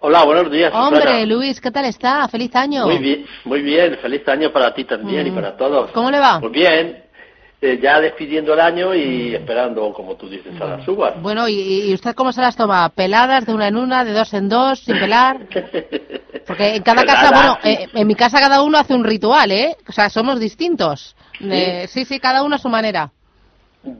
Hola, 0.00 0.24
buenos 0.24 0.50
días. 0.50 0.72
Hombre, 0.74 1.24
Luis, 1.24 1.60
¿qué 1.60 1.70
tal 1.70 1.84
está? 1.84 2.26
Feliz 2.26 2.54
año. 2.56 2.86
Muy 2.86 2.98
bien, 2.98 3.24
muy 3.44 3.62
bien. 3.62 3.96
Feliz 4.02 4.26
año 4.26 4.52
para 4.52 4.74
ti 4.74 4.84
también 4.84 5.24
y 5.24 5.30
mm. 5.30 5.34
para 5.36 5.56
todos. 5.56 5.92
¿Cómo 5.92 6.10
le 6.10 6.18
va? 6.18 6.40
Muy 6.40 6.50
bien. 6.50 7.04
Eh, 7.60 7.80
ya 7.82 8.00
despidiendo 8.00 8.54
el 8.54 8.60
año 8.60 8.94
y 8.94 9.34
esperando, 9.34 9.92
como 9.92 10.14
tú 10.14 10.28
dices, 10.28 10.60
a 10.60 10.64
las 10.64 10.86
uvas. 10.86 11.20
Bueno, 11.20 11.48
¿y, 11.48 11.92
usted 11.92 12.14
cómo 12.14 12.30
se 12.30 12.40
las 12.40 12.54
toma? 12.54 12.88
¿Peladas, 12.90 13.46
de 13.46 13.52
una 13.52 13.66
en 13.66 13.76
una, 13.76 14.04
de 14.04 14.12
dos 14.12 14.32
en 14.32 14.48
dos, 14.48 14.78
sin 14.78 14.96
pelar? 14.96 15.40
Porque 16.46 16.76
en 16.76 16.82
cada 16.84 17.04
casa, 17.04 17.30
bueno, 17.34 17.58
eh, 17.64 17.88
en 17.92 18.06
mi 18.06 18.14
casa 18.14 18.38
cada 18.38 18.62
uno 18.62 18.78
hace 18.78 18.94
un 18.94 19.02
ritual, 19.02 19.50
¿eh? 19.50 19.76
O 19.88 19.92
sea, 19.92 20.08
somos 20.08 20.38
distintos. 20.38 21.16
¿Sí? 21.88 22.04
sí, 22.04 22.20
cada 22.20 22.44
uno 22.44 22.54
a 22.54 22.58
su 22.58 22.68
manera. 22.68 23.10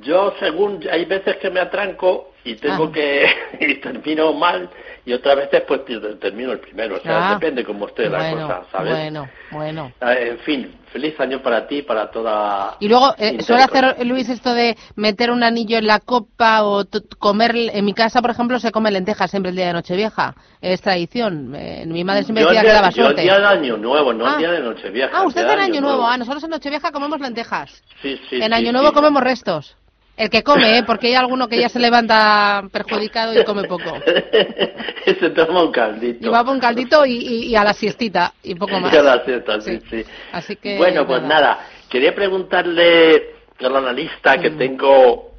Yo, 0.02 0.34
según, 0.38 0.80
hay 0.90 1.04
veces 1.04 1.36
que 1.38 1.50
me 1.50 1.58
atranco 1.58 2.30
y 2.48 2.56
tengo 2.56 2.90
que, 2.90 3.26
y 3.60 3.74
termino 3.76 4.32
mal, 4.32 4.70
y 5.04 5.12
otras 5.12 5.36
veces 5.36 5.62
pues 5.66 5.82
termino 6.18 6.52
el 6.52 6.60
primero. 6.60 6.96
O 6.96 7.00
sea, 7.00 7.30
ah, 7.30 7.34
depende 7.34 7.64
cómo 7.64 7.86
esté 7.86 8.08
la 8.08 8.30
cosa, 8.30 8.62
¿sabes? 8.72 8.94
Bueno, 8.94 9.28
bueno. 9.50 9.92
Ah, 10.00 10.14
en 10.14 10.38
fin, 10.38 10.74
feliz 10.92 11.18
año 11.20 11.42
para 11.42 11.66
ti, 11.66 11.82
para 11.82 12.10
toda... 12.10 12.76
Y 12.80 12.88
luego, 12.88 13.14
eh, 13.18 13.42
¿suele 13.42 13.62
hacer 13.62 14.06
Luis 14.06 14.28
esto 14.30 14.54
de 14.54 14.76
meter 14.96 15.30
un 15.30 15.42
anillo 15.42 15.78
en 15.78 15.86
la 15.86 16.00
copa 16.00 16.64
o 16.64 16.84
comer... 17.18 17.54
En 17.54 17.84
mi 17.84 17.92
casa, 17.92 18.22
por 18.22 18.30
ejemplo, 18.30 18.58
se 18.58 18.72
come 18.72 18.90
lentejas 18.90 19.30
siempre 19.30 19.50
el 19.50 19.56
día 19.56 19.66
de 19.66 19.72
Nochevieja. 19.74 20.34
Es 20.60 20.80
tradición. 20.80 21.54
Eh, 21.54 21.84
mi 21.86 22.04
madre 22.04 22.24
siempre 22.24 22.44
decía 22.44 22.62
que 22.62 22.68
daba 22.68 22.90
suerte. 22.90 23.26
Yo 23.26 23.34
el 23.34 23.40
día 23.40 23.48
de 23.50 23.58
Año 23.58 23.76
Nuevo, 23.76 24.12
no 24.12 24.26
el 24.26 24.34
ah. 24.34 24.38
día 24.38 24.50
de 24.52 24.60
Nochevieja. 24.60 25.10
Ah, 25.12 25.26
usted 25.26 25.48
en 25.48 25.58
Año, 25.58 25.80
Nuevo. 25.80 26.06
Ah, 26.06 26.16
nosotros 26.16 26.42
en 26.44 26.50
Nochevieja 26.50 26.92
comemos 26.92 27.20
lentejas. 27.20 27.82
Sí, 28.00 28.18
sí, 28.30 28.40
En 28.40 28.52
Año 28.52 28.72
Nuevo 28.72 28.92
comemos 28.92 29.22
restos. 29.22 29.76
El 30.18 30.30
que 30.30 30.42
come, 30.42 30.78
¿eh? 30.78 30.82
porque 30.82 31.06
hay 31.06 31.14
alguno 31.14 31.46
que 31.46 31.60
ya 31.60 31.68
se 31.68 31.78
levanta 31.78 32.64
perjudicado 32.72 33.40
y 33.40 33.44
come 33.44 33.68
poco. 33.68 33.84
Se 35.04 35.30
toma 35.30 35.62
un 35.62 35.70
caldito. 35.70 36.26
Y 36.26 36.28
va 36.28 36.42
un 36.42 36.58
caldito 36.58 37.06
y, 37.06 37.54
a 37.54 37.62
la 37.62 37.72
siestita 37.72 38.34
y 38.42 38.56
poco 38.56 38.80
más. 38.80 38.92
Y 38.92 38.96
a 38.96 39.02
la 39.02 39.24
siesta, 39.24 39.60
sí, 39.60 39.78
sí. 39.88 40.04
Así 40.32 40.56
que, 40.56 40.76
bueno, 40.76 41.06
pues 41.06 41.22
nada. 41.22 41.60
Quería 41.88 42.14
preguntarle 42.14 43.36
al 43.60 43.76
analista 43.76 44.36
que 44.38 44.50
mm. 44.50 44.58
tengo 44.58 45.30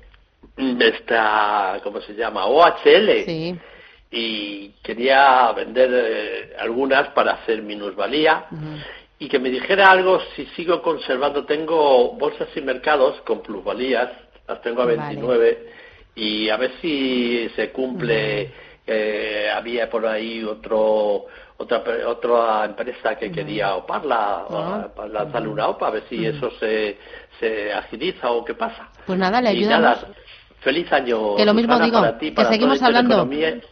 esta, 0.57 1.81
¿cómo 1.83 1.99
se 1.99 2.13
llama? 2.13 2.45
OHL. 2.45 3.25
Sí. 3.25 3.55
Y 4.11 4.69
quería 4.81 5.51
vender 5.51 5.89
eh, 5.93 6.55
algunas 6.57 7.09
para 7.09 7.33
hacer 7.33 7.61
minusvalía. 7.61 8.45
Y 9.19 9.27
que 9.27 9.39
me 9.39 9.49
dijera 9.49 9.91
algo 9.91 10.21
si 10.37 10.45
sigo 10.55 10.81
conservando. 10.81 11.43
Tengo 11.43 12.13
bolsas 12.13 12.47
y 12.55 12.61
mercados 12.61 13.19
con 13.21 13.41
plusvalías 13.41 14.09
las 14.49 14.61
tengo 14.61 14.81
a 14.81 14.85
29 14.85 15.67
y 16.15 16.49
a 16.49 16.57
ver 16.57 16.71
si 16.81 17.49
se 17.55 17.71
cumple. 17.71 18.51
Eh, 18.91 19.47
había 19.53 19.87
por 19.87 20.07
ahí 20.07 20.43
otro 20.43 21.27
otra 21.57 21.83
otra 22.07 22.65
empresa 22.65 23.15
que 23.15 23.31
quería 23.31 23.75
oparla, 23.75 24.45
lanzarle 25.11 25.47
una 25.47 25.67
OPA, 25.67 25.87
a 25.87 25.91
ver 25.91 26.03
si 26.09 26.25
eso 26.25 26.49
se, 26.59 26.97
se 27.39 27.71
agiliza 27.71 28.31
o 28.31 28.43
qué 28.43 28.55
pasa. 28.55 28.89
Pues 29.05 29.19
nada, 29.19 29.41
le 29.41 29.49
ayudamos. 29.49 30.05
Feliz 30.61 30.91
año. 30.91 31.35
Que 31.37 31.45
lo 31.45 31.53
mismo 31.53 31.79
digo, 31.79 32.01
que 32.19 32.45
seguimos 32.45 32.81
hablando. 32.81 33.29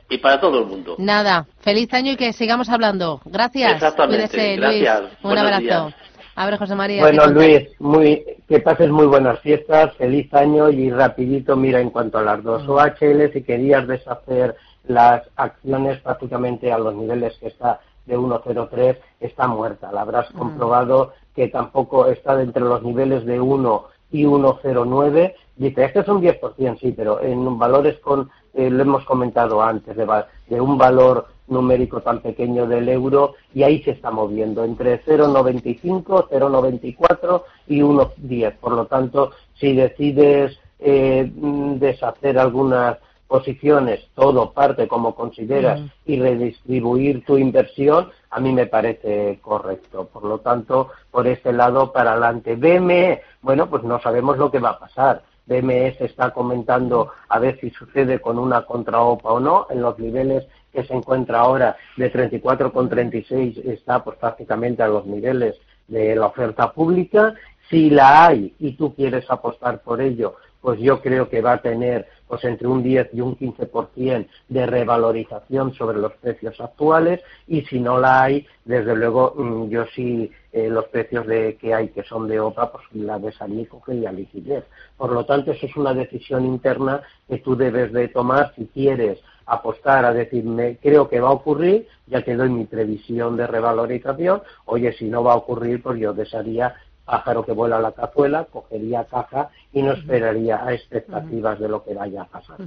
Y 0.10 0.18
para 0.20 0.40
todo 0.40 0.60
el 0.60 0.66
mundo. 0.68 0.96
Nada, 1.00 1.46
feliz 1.60 1.92
año 1.94 2.14
y 2.14 2.16
que 2.16 2.32
sigamos 2.32 2.70
hablando. 2.70 3.20
Gracias. 3.26 3.74
Exactamente. 3.74 4.56
Gracias. 4.56 5.02
Un 5.24 5.38
abrazo. 5.38 5.94
A 6.40 6.46
ver, 6.46 6.60
José 6.60 6.76
María. 6.76 7.02
Bueno, 7.02 7.26
Luis, 7.26 7.68
muy, 7.80 8.24
que 8.48 8.60
pases 8.60 8.92
muy 8.92 9.08
buenas 9.08 9.40
fiestas, 9.40 9.96
feliz 9.96 10.32
año 10.36 10.70
y 10.70 10.92
rapidito, 10.92 11.56
mira, 11.56 11.82
en 11.82 11.90
cuanto 11.90 12.20
a 12.20 12.22
las 12.22 12.44
dos 12.44 12.70
OHL, 12.70 13.34
si 13.34 13.42
querías 13.42 13.88
deshacer 13.88 14.56
las 14.86 15.24
acciones 15.36 16.00
prácticamente 16.02 16.72
a 16.72 16.78
los 16.78 16.94
niveles 16.94 17.36
que 17.40 17.48
está 17.48 17.80
de 18.06 18.20
1,03, 18.20 18.98
está 19.20 19.48
muerta. 19.48 19.92
La 19.92 20.02
habrás 20.02 20.30
comprobado 20.30 21.14
que 21.36 21.48
tampoco 21.48 22.06
está 22.06 22.40
entre 22.40 22.62
los 22.62 22.84
niveles 22.84 23.26
de 23.26 23.42
1 23.42 23.86
y 24.12 24.26
1,09. 24.26 25.34
Dice, 25.56 25.86
este 25.86 26.02
es 26.02 26.08
un 26.08 26.22
10%, 26.22 26.80
sí, 26.80 26.94
pero 26.96 27.20
en 27.20 27.58
valores 27.58 27.98
con, 27.98 28.30
eh, 28.58 28.72
lo 28.72 28.82
hemos 28.82 29.06
comentado 29.06 29.62
antes, 29.62 29.96
de, 29.96 30.06
de 30.50 30.60
un 30.60 30.78
valor 30.78 31.28
numérico 31.48 32.02
tan 32.02 32.22
pequeño 32.22 32.66
del 32.68 32.90
euro 32.90 33.36
y 33.54 33.62
ahí 33.64 33.84
se 33.84 33.92
está 33.92 34.12
moviendo 34.12 34.64
entre 34.64 35.04
0,95, 35.06 36.28
0,94 36.30 37.44
y 37.68 37.82
1,10. 37.82 38.58
Por 38.58 38.74
lo 38.74 38.88
tanto, 38.88 39.32
si 39.60 39.74
decides 39.74 40.60
eh, 40.80 41.32
deshacer 41.80 42.40
algunas 42.40 42.98
posiciones, 43.28 44.08
todo 44.16 44.52
parte 44.54 44.88
como 44.88 45.14
consideras 45.14 45.82
y 46.06 46.20
redistribuir 46.20 47.26
tu 47.26 47.38
inversión, 47.38 48.10
a 48.32 48.40
mí 48.40 48.54
me 48.54 48.66
parece 48.66 49.40
correcto. 49.42 50.10
Por 50.12 50.24
lo 50.24 50.40
tanto, 50.40 50.90
por 51.12 51.28
este 51.28 51.52
lado, 51.54 51.92
para 51.92 52.14
adelante. 52.14 52.56
BME, 52.56 53.22
bueno, 53.42 53.70
pues 53.70 53.84
no 53.84 54.02
sabemos 54.02 54.38
lo 54.38 54.50
que 54.50 54.60
va 54.60 54.72
a 54.72 54.80
pasar. 54.80 55.24
BME 55.48 55.96
se 55.98 56.06
está 56.06 56.32
comentando 56.32 57.12
a 57.30 57.40
ver 57.40 57.60
si 57.60 57.70
sucede 57.72 58.20
con 58.20 58.38
una 58.38 58.64
contraopa 58.66 59.32
o 59.32 59.40
no. 59.40 59.68
En 59.70 59.82
los 59.82 59.98
niveles 59.98 60.46
que 60.72 60.84
se 60.84 60.94
encuentra 60.94 61.40
ahora 61.40 61.78
de 61.96 62.12
34,36 62.12 63.66
está 63.66 64.04
pues 64.04 64.18
prácticamente 64.18 64.84
a 64.84 64.88
los 64.88 65.06
niveles 65.06 65.56
de 65.88 66.16
la 66.16 66.28
oferta 66.28 66.72
pública. 66.74 67.34
Si 67.70 67.90
la 67.90 68.28
hay 68.28 68.54
y 68.60 68.74
tú 68.74 68.94
quieres 68.94 69.26
apostar 69.30 69.82
por 69.82 70.02
ello, 70.02 70.36
pues 70.62 70.80
yo 70.80 71.02
creo 71.02 71.30
que 71.30 71.42
va 71.42 71.54
a 71.54 71.62
tener 71.62 72.08
pues 72.28 72.44
entre 72.44 72.68
un 72.68 72.84
10 72.84 73.10
y 73.14 73.22
un 73.22 73.38
15% 73.38 74.28
de 74.50 74.66
revalorización 74.66 75.74
sobre 75.74 75.98
los 75.98 76.14
precios 76.14 76.60
actuales 76.60 77.22
y 77.48 77.62
si 77.64 77.80
no 77.80 78.00
la 78.00 78.24
hay, 78.24 78.46
desde 78.66 78.96
luego 78.96 79.34
mm, 79.36 79.70
yo 79.70 79.86
sí 79.96 80.32
eh, 80.52 80.70
los 80.70 80.86
precios 80.86 81.28
de 81.28 81.56
que 81.58 81.74
hay 81.74 81.90
que 81.90 82.04
son 82.04 82.28
de 82.28 82.40
OPA, 82.40 82.72
pues 82.72 82.84
la 82.94 83.20
de 83.20 83.34
y 83.50 83.66
cogería 83.66 84.12
liquidez. 84.12 84.66
Por 84.98 85.12
lo 85.12 85.26
tanto, 85.26 85.52
eso 85.52 85.66
es 85.66 85.76
una 85.76 85.94
decisión 85.94 86.46
interna 86.46 87.02
que 87.28 87.38
tú 87.38 87.56
debes 87.56 87.94
de 87.94 88.08
tomar 88.08 88.54
si 88.56 88.66
quieres 88.66 89.20
apostar 89.46 90.04
a 90.04 90.14
decirme, 90.14 90.78
creo 90.82 91.08
que 91.10 91.22
va 91.22 91.30
a 91.30 91.34
ocurrir, 91.34 91.88
ya 92.08 92.22
te 92.24 92.36
doy 92.36 92.50
mi 92.50 92.66
previsión 92.66 93.38
de 93.38 93.48
revalorización, 93.48 94.42
oye, 94.66 94.92
si 94.94 95.06
no 95.06 95.24
va 95.24 95.34
a 95.34 95.38
ocurrir, 95.38 95.82
pues 95.82 96.00
yo 96.00 96.14
desearía 96.14 96.76
pájaro 97.08 97.46
que 97.46 97.54
vuela 97.54 97.78
a 97.78 97.82
la 97.82 97.94
cazuela, 97.94 98.46
cogería 98.52 99.06
caja 99.06 99.50
y 99.72 99.82
no 99.82 99.94
esperaría 99.94 100.64
a 100.64 100.74
expectativas 100.74 101.58
de 101.58 101.70
lo 101.70 101.84
que 101.84 101.94
vaya 101.94 102.24
a 102.24 102.26
pasar. 102.26 102.58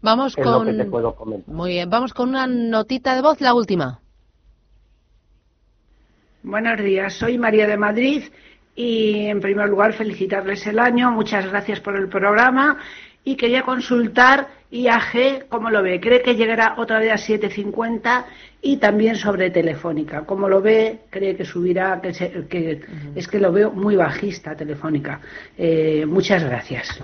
Vamos 0.00 0.34
con... 0.34 0.44
lo 0.50 0.64
que 0.64 0.72
te 0.72 0.84
puedo 0.86 1.14
comentar. 1.14 1.54
Muy 1.54 1.72
bien, 1.72 1.90
vamos 1.90 2.14
con 2.14 2.30
una 2.30 2.46
notita 2.46 3.14
de 3.14 3.20
voz, 3.20 3.40
la 3.42 3.54
última. 3.54 4.00
Buenos 6.42 6.78
días, 6.78 7.12
soy 7.12 7.36
María 7.38 7.66
de 7.66 7.76
Madrid 7.76 8.24
y 8.74 9.26
en 9.26 9.40
primer 9.40 9.68
lugar 9.68 9.92
felicitarles 9.92 10.66
el 10.66 10.78
año, 10.78 11.10
muchas 11.10 11.46
gracias 11.46 11.80
por 11.80 11.94
el 11.94 12.08
programa 12.08 12.78
y 13.24 13.36
quería 13.36 13.62
consultar 13.62 14.48
IAG, 14.70 15.48
¿cómo 15.48 15.70
lo 15.70 15.82
ve? 15.82 16.00
¿Cree 16.00 16.22
que 16.22 16.34
llegará 16.34 16.74
otra 16.78 16.98
vez 16.98 17.12
a 17.12 17.16
7.50? 17.16 18.24
Y 18.60 18.78
también 18.78 19.16
sobre 19.16 19.50
Telefónica, 19.50 20.24
¿cómo 20.26 20.48
lo 20.48 20.60
ve? 20.60 21.00
¿Cree 21.10 21.36
que 21.36 21.44
subirá? 21.44 22.00
Que, 22.00 22.80
Es 23.14 23.28
que 23.28 23.38
lo 23.38 23.52
veo 23.52 23.70
muy 23.70 23.96
bajista 23.96 24.54
Telefónica. 24.56 25.20
Eh, 25.56 26.04
muchas 26.06 26.44
gracias. 26.44 27.02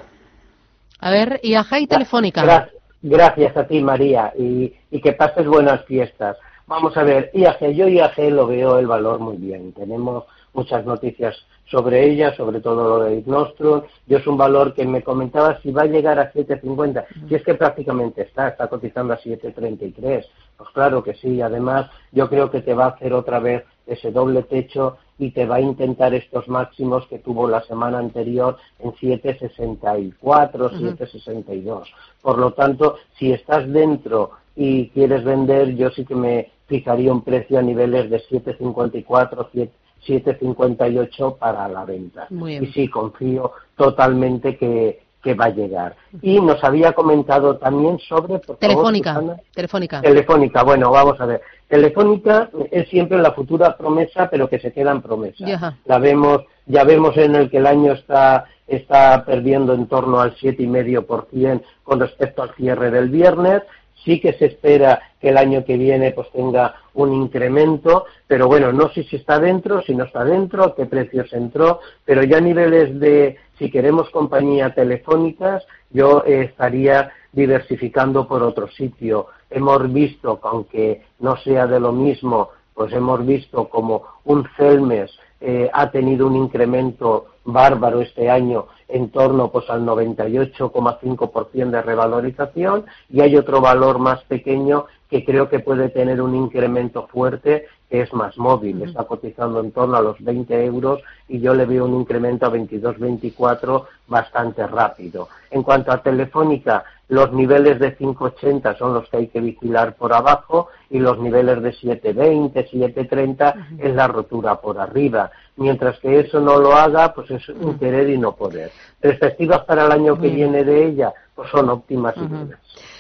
A 0.98 1.10
ver, 1.10 1.40
IAG 1.42 1.72
y 1.80 1.86
Telefónica. 1.86 2.70
Gracias, 3.02 3.56
a 3.56 3.66
ti, 3.66 3.80
María, 3.82 4.32
y, 4.36 4.74
y 4.90 5.00
que 5.00 5.12
pases 5.12 5.46
buenas 5.46 5.84
fiestas. 5.86 6.36
Vamos 6.66 6.94
a 6.96 7.02
ver, 7.02 7.30
IAG, 7.32 7.72
yo 7.72 7.88
IAG 7.88 8.18
lo 8.30 8.46
veo 8.46 8.78
el 8.78 8.86
valor 8.86 9.20
muy 9.20 9.36
bien. 9.36 9.72
Tenemos 9.72 10.24
muchas 10.52 10.84
noticias 10.84 11.36
sobre 11.70 12.04
ella, 12.10 12.34
sobre 12.36 12.60
todo 12.60 12.98
lo 12.98 13.04
de 13.04 13.22
Nostrum. 13.24 13.82
Yo 14.06 14.18
es 14.18 14.26
un 14.26 14.36
valor 14.36 14.74
que 14.74 14.84
me 14.84 15.02
comentaba 15.02 15.60
si 15.60 15.70
va 15.70 15.82
a 15.82 15.86
llegar 15.86 16.18
a 16.18 16.32
7.50, 16.32 17.04
si 17.28 17.34
es 17.34 17.42
que 17.44 17.54
prácticamente 17.54 18.22
está, 18.22 18.48
está 18.48 18.66
cotizando 18.66 19.14
a 19.14 19.18
7.33. 19.20 20.26
Pues 20.56 20.70
claro 20.70 21.02
que 21.02 21.14
sí, 21.14 21.40
además 21.40 21.90
yo 22.12 22.28
creo 22.28 22.50
que 22.50 22.60
te 22.60 22.74
va 22.74 22.86
a 22.86 22.88
hacer 22.88 23.12
otra 23.12 23.38
vez 23.38 23.64
ese 23.86 24.10
doble 24.10 24.42
techo 24.42 24.98
y 25.18 25.30
te 25.30 25.46
va 25.46 25.56
a 25.56 25.60
intentar 25.60 26.12
estos 26.14 26.48
máximos 26.48 27.06
que 27.06 27.18
tuvo 27.18 27.48
la 27.48 27.62
semana 27.62 27.98
anterior 27.98 28.56
en 28.78 28.92
7.64, 28.92 30.16
7.62. 30.20 31.84
Por 32.20 32.38
lo 32.38 32.52
tanto, 32.52 32.96
si 33.18 33.32
estás 33.32 33.70
dentro 33.70 34.32
y 34.56 34.88
quieres 34.88 35.24
vender, 35.24 35.76
yo 35.76 35.90
sí 35.90 36.04
que 36.04 36.14
me 36.14 36.50
fijaría 36.66 37.12
un 37.12 37.22
precio 37.22 37.58
a 37.58 37.62
niveles 37.62 38.10
de 38.10 38.20
7.54, 38.22 39.48
7 39.52 39.72
7,58 40.06 41.38
para 41.38 41.68
la 41.68 41.84
venta. 41.84 42.26
Y 42.30 42.66
sí, 42.72 42.88
confío 42.88 43.52
totalmente 43.76 44.56
que, 44.56 45.00
va 45.34 45.46
a 45.46 45.50
llegar. 45.50 45.96
Y 46.22 46.40
nos 46.40 46.62
había 46.64 46.92
comentado 46.92 47.58
también 47.58 47.98
sobre... 47.98 48.38
Telefónica. 48.58 49.20
Telefónica. 49.54 50.00
Telefónica, 50.00 50.62
bueno, 50.62 50.90
vamos 50.90 51.20
a 51.20 51.26
ver. 51.26 51.42
Telefónica 51.68 52.50
es 52.70 52.88
siempre 52.88 53.18
la 53.18 53.32
futura 53.32 53.76
promesa, 53.76 54.28
pero 54.30 54.48
que 54.48 54.58
se 54.58 54.72
queda 54.72 54.92
en 54.92 55.02
promesa. 55.02 55.76
La 55.84 55.98
vemos, 55.98 56.42
ya 56.66 56.84
vemos 56.84 57.16
en 57.16 57.34
el 57.34 57.50
que 57.50 57.58
el 57.58 57.66
año 57.66 57.92
está 57.92 58.46
está 58.70 59.24
perdiendo 59.24 59.74
en 59.74 59.86
torno 59.88 60.20
al 60.20 60.36
7,5% 60.36 61.62
con 61.82 62.00
respecto 62.00 62.42
al 62.42 62.54
cierre 62.54 62.90
del 62.90 63.10
viernes 63.10 63.62
sí 64.04 64.20
que 64.20 64.32
se 64.34 64.46
espera 64.46 65.00
que 65.20 65.30
el 65.30 65.36
año 65.36 65.64
que 65.64 65.76
viene 65.76 66.12
pues 66.12 66.30
tenga 66.32 66.74
un 66.94 67.12
incremento, 67.12 68.06
pero 68.26 68.46
bueno, 68.46 68.72
no 68.72 68.88
sé 68.90 69.04
si 69.04 69.16
está 69.16 69.38
dentro, 69.38 69.82
si 69.82 69.94
no 69.94 70.04
está 70.04 70.24
dentro, 70.24 70.74
qué 70.74 70.86
precios 70.86 71.32
entró, 71.32 71.80
pero 72.04 72.22
ya 72.22 72.38
a 72.38 72.40
niveles 72.40 72.98
de, 72.98 73.36
si 73.58 73.70
queremos 73.70 74.10
compañías 74.10 74.74
telefónicas, 74.74 75.64
yo 75.90 76.24
estaría 76.24 77.12
diversificando 77.32 78.26
por 78.26 78.42
otro 78.42 78.68
sitio. 78.68 79.26
Hemos 79.50 79.92
visto, 79.92 80.40
aunque 80.42 81.02
no 81.20 81.36
sea 81.36 81.66
de 81.66 81.80
lo 81.80 81.92
mismo, 81.92 82.50
pues 82.74 82.92
hemos 82.92 83.24
visto 83.26 83.68
como 83.68 84.04
un 84.24 84.48
Celmes 84.56 85.10
eh, 85.42 85.70
ha 85.72 85.90
tenido 85.90 86.26
un 86.26 86.36
incremento 86.36 87.26
bárbaro 87.52 88.00
este 88.00 88.30
año 88.30 88.66
en 88.88 89.10
torno 89.10 89.50
pues 89.50 89.68
al 89.70 89.82
98,5% 89.82 91.70
de 91.70 91.82
revalorización 91.82 92.86
y 93.08 93.20
hay 93.20 93.36
otro 93.36 93.60
valor 93.60 93.98
más 93.98 94.22
pequeño 94.24 94.86
que 95.08 95.24
creo 95.24 95.48
que 95.48 95.60
puede 95.60 95.88
tener 95.88 96.22
un 96.22 96.34
incremento 96.34 97.06
fuerte 97.08 97.66
que 97.90 98.02
es 98.02 98.12
más 98.12 98.38
móvil, 98.38 98.82
está 98.82 99.02
cotizando 99.04 99.58
en 99.58 99.72
torno 99.72 99.96
a 99.96 100.00
los 100.00 100.22
20 100.22 100.64
euros 100.64 101.00
y 101.28 101.40
yo 101.40 101.54
le 101.54 101.66
veo 101.66 101.84
un 101.84 101.94
incremento 101.94 102.46
a 102.46 102.52
22-24 102.52 103.86
bastante 104.06 104.64
rápido. 104.68 105.28
En 105.50 105.64
cuanto 105.64 105.90
a 105.90 106.00
Telefónica, 106.00 106.84
los 107.08 107.32
niveles 107.32 107.80
de 107.80 107.98
5,80 107.98 108.78
son 108.78 108.94
los 108.94 109.08
que 109.08 109.16
hay 109.16 109.26
que 109.26 109.40
vigilar 109.40 109.96
por 109.96 110.12
abajo 110.12 110.68
y 110.88 111.00
los 111.00 111.18
niveles 111.18 111.60
de 111.60 111.72
7,20, 111.72 112.70
7,30 112.70 113.78
es 113.80 113.94
la 113.96 114.06
rotura 114.06 114.60
por 114.60 114.78
arriba. 114.78 115.32
Mientras 115.56 115.98
que 116.00 116.20
eso 116.20 116.40
no 116.40 116.58
lo 116.58 116.72
haga, 116.72 117.12
pues 117.12 117.30
es 117.30 117.48
un 117.50 117.78
querer 117.78 118.08
y 118.08 118.18
no 118.18 118.32
poder. 118.32 118.70
Perspectivas 118.98 119.64
para 119.64 119.86
el 119.86 119.92
año 119.92 120.18
que 120.18 120.28
viene 120.28 120.64
de 120.64 120.86
ella, 120.86 121.12
pues 121.34 121.50
son 121.50 121.68
óptimas 121.68 122.14
y 122.16 122.20
buenas. 122.20 122.58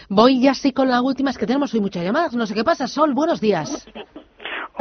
Voy 0.08 0.42
ya 0.42 0.54
sí 0.54 0.72
con 0.72 0.88
la 0.88 1.00
última, 1.00 1.30
es 1.30 1.38
que 1.38 1.46
tenemos 1.46 1.72
hoy 1.72 1.80
muchas 1.80 2.04
llamadas. 2.04 2.34
No 2.34 2.46
sé 2.46 2.54
qué 2.54 2.64
pasa. 2.64 2.86
Sol, 2.86 3.14
buenos 3.14 3.40
días. 3.40 3.86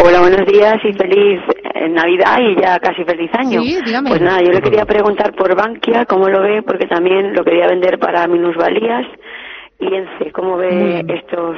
Hola, 0.01 0.19
buenos 0.21 0.45
días 0.47 0.77
y 0.83 0.93
feliz 0.93 1.41
eh, 1.75 1.89
Navidad 1.89 2.39
y 2.39 2.61
ya 2.61 2.79
casi 2.79 3.03
feliz 3.03 3.29
año. 3.33 3.61
Sí, 3.61 3.79
dígame. 3.85 4.09
Pues 4.09 4.21
nada, 4.21 4.41
yo 4.41 4.51
le 4.51 4.61
quería 4.61 4.85
preguntar 4.85 5.35
por 5.35 5.55
Bankia, 5.55 6.05
cómo 6.05 6.29
lo 6.29 6.41
ve, 6.41 6.63
porque 6.63 6.87
también 6.87 7.33
lo 7.33 7.43
quería 7.43 7.67
vender 7.67 7.99
para 7.99 8.27
minusvalías. 8.27 9.05
Y 9.79 9.85
ENCE, 9.85 10.31
¿cómo 10.31 10.57
ve 10.57 11.05
estos 11.07 11.55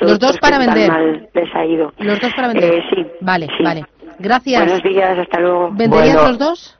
los 0.00 0.18
dos 0.18 0.38
para 0.38 0.58
vender. 0.58 0.90
Mal 0.90 1.28
les 1.32 1.54
ha 1.54 1.64
ido. 1.64 1.92
Los 1.98 2.20
dos 2.20 2.32
para 2.34 2.48
vender. 2.48 2.74
Eh, 2.74 2.82
sí. 2.90 3.06
Vale, 3.20 3.48
vale. 3.62 3.84
Gracias. 4.18 4.64
Buenos 4.64 4.82
días, 4.82 5.18
hasta 5.18 5.40
luego. 5.40 5.70
¿Venderías 5.72 6.28
los 6.28 6.38
dos? 6.38 6.78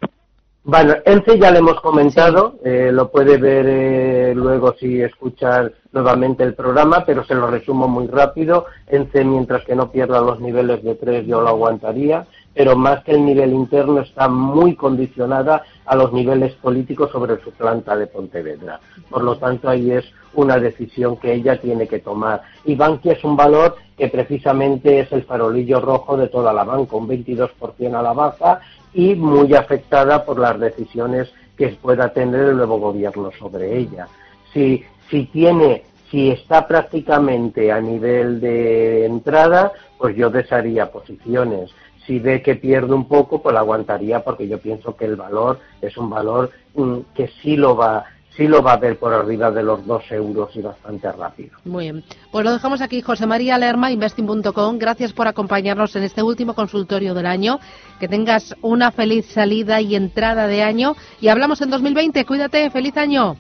Bueno, 0.65 0.97
ENCE 1.07 1.39
ya 1.39 1.51
le 1.51 1.61
hemos 1.61 1.81
comentado, 1.81 2.59
eh, 2.63 2.91
lo 2.93 3.11
puede 3.11 3.39
ver 3.39 3.65
eh, 3.67 4.35
luego 4.35 4.75
si 4.79 5.01
escuchar 5.01 5.73
nuevamente 5.93 6.45
el 6.45 6.53
programa, 6.53 7.07
pero 7.07 7.25
se 7.25 7.35
lo 7.35 7.47
resumo 7.47 7.89
muy 7.89 8.07
rápido. 8.07 8.67
ENCE, 8.87 9.25
mientras 9.25 9.65
que 9.65 9.75
no 9.75 9.91
pierda 9.91 10.21
los 10.21 10.41
niveles 10.41 10.83
de 10.85 10.95
3, 10.95 11.27
yo 11.27 11.41
lo 11.41 11.49
aguantaría 11.49 12.27
pero 12.59 12.75
más 12.75 13.05
que 13.05 13.13
el 13.13 13.25
nivel 13.25 13.53
interno 13.53 14.01
está 14.01 14.27
muy 14.27 14.75
condicionada 14.75 15.63
a 15.87 15.95
los 15.95 16.13
niveles 16.13 16.55
políticos 16.55 17.09
sobre 17.13 17.41
su 17.41 17.53
planta 17.53 17.95
de 17.95 18.09
Pontevedra. 18.09 18.81
Por 19.09 19.23
lo 19.23 19.39
tanto, 19.39 19.69
ahí 19.69 19.93
es 19.93 20.05
una 20.35 20.59
decisión 20.59 21.19
que 21.19 21.35
ella 21.35 21.61
tiene 21.61 21.87
que 21.87 22.01
tomar. 22.01 22.43
Y 22.65 22.75
Bankia 22.75 23.13
es 23.13 23.23
un 23.23 23.37
valor 23.37 23.77
que 23.97 24.09
precisamente 24.09 24.99
es 24.99 25.13
el 25.13 25.23
farolillo 25.23 25.79
rojo 25.79 26.17
de 26.17 26.27
toda 26.27 26.53
la 26.53 26.65
banca, 26.65 26.97
un 26.97 27.07
22% 27.07 27.95
a 27.95 28.03
la 28.03 28.13
baja 28.13 28.61
y 28.93 29.15
muy 29.15 29.55
afectada 29.55 30.25
por 30.25 30.41
las 30.41 30.59
decisiones 30.59 31.33
que 31.57 31.69
pueda 31.81 32.13
tener 32.13 32.41
el 32.41 32.57
nuevo 32.57 32.81
gobierno 32.81 33.31
sobre 33.39 33.79
ella. 33.79 34.09
Si, 34.53 34.83
si 35.09 35.27
tiene 35.27 35.85
si 36.11 36.31
está 36.31 36.67
prácticamente 36.67 37.71
a 37.71 37.81
nivel 37.81 38.41
de 38.41 39.05
entrada, 39.05 39.73
pues 39.99 40.17
yo 40.17 40.31
desharía 40.31 40.91
posiciones. 40.91 41.71
Si 42.09 42.19
ve 42.19 42.41
que 42.41 42.57
pierde 42.57 42.95
un 42.95 43.07
poco, 43.07 43.43
pues 43.43 43.53
la 43.53 43.61
aguantaría 43.61 44.25
porque 44.25 44.49
yo 44.49 44.59
pienso 44.59 44.97
que 44.97 45.05
el 45.05 45.17
valor 45.17 45.61
es 45.83 45.95
un 45.99 46.09
valor 46.09 46.51
mm, 46.75 47.01
que 47.15 47.29
sí 47.43 47.55
lo 47.55 47.77
va 47.77 48.07
sí 48.35 48.47
lo 48.47 48.63
va 48.63 48.73
a 48.73 48.77
ver 48.79 48.97
por 48.99 49.13
arriba 49.13 49.51
de 49.51 49.63
los 49.63 49.85
dos 49.85 50.05
euros 50.11 50.49
y 50.55 50.63
bastante 50.63 51.13
rápido. 51.13 51.51
Muy 51.65 51.91
bien. 51.91 52.05
Pues 52.31 52.45
lo 52.47 52.53
dejamos 52.53 52.81
aquí. 52.81 53.03
José 53.03 53.27
María 53.27 53.59
Lerma, 53.59 53.91
investing.com. 53.91 54.79
Gracias 54.79 55.13
por 55.13 55.27
acompañarnos 55.29 55.95
en 55.97 56.05
este 56.05 56.23
último 56.23 56.55
consultorio 56.55 57.13
del 57.13 57.27
año. 57.27 57.59
Que 58.01 58.09
tengas 58.09 58.55
una 58.63 58.91
feliz 58.91 59.27
salida 59.27 59.81
y 59.83 59.97
entrada 59.97 60.47
de 60.47 60.63
año. 60.63 60.95
Y 61.21 61.29
hablamos 61.29 61.61
en 61.61 61.71
2020. 61.71 62.25
Cuídate. 62.25 62.71
Feliz 62.71 62.97
año. 62.97 63.37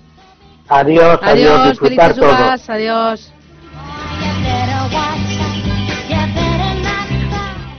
Adiós, 0.68 1.18
adiós. 1.22 1.60
adiós 1.60 1.78
felices 1.78 2.18
uvas, 2.18 2.68
adiós. 2.68 3.32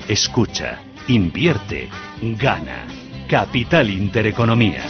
Escucha, 0.10 0.80
invierte, 1.08 1.88
gana. 2.20 2.88
Capital 3.28 3.92
Intereconomía. 3.92 4.82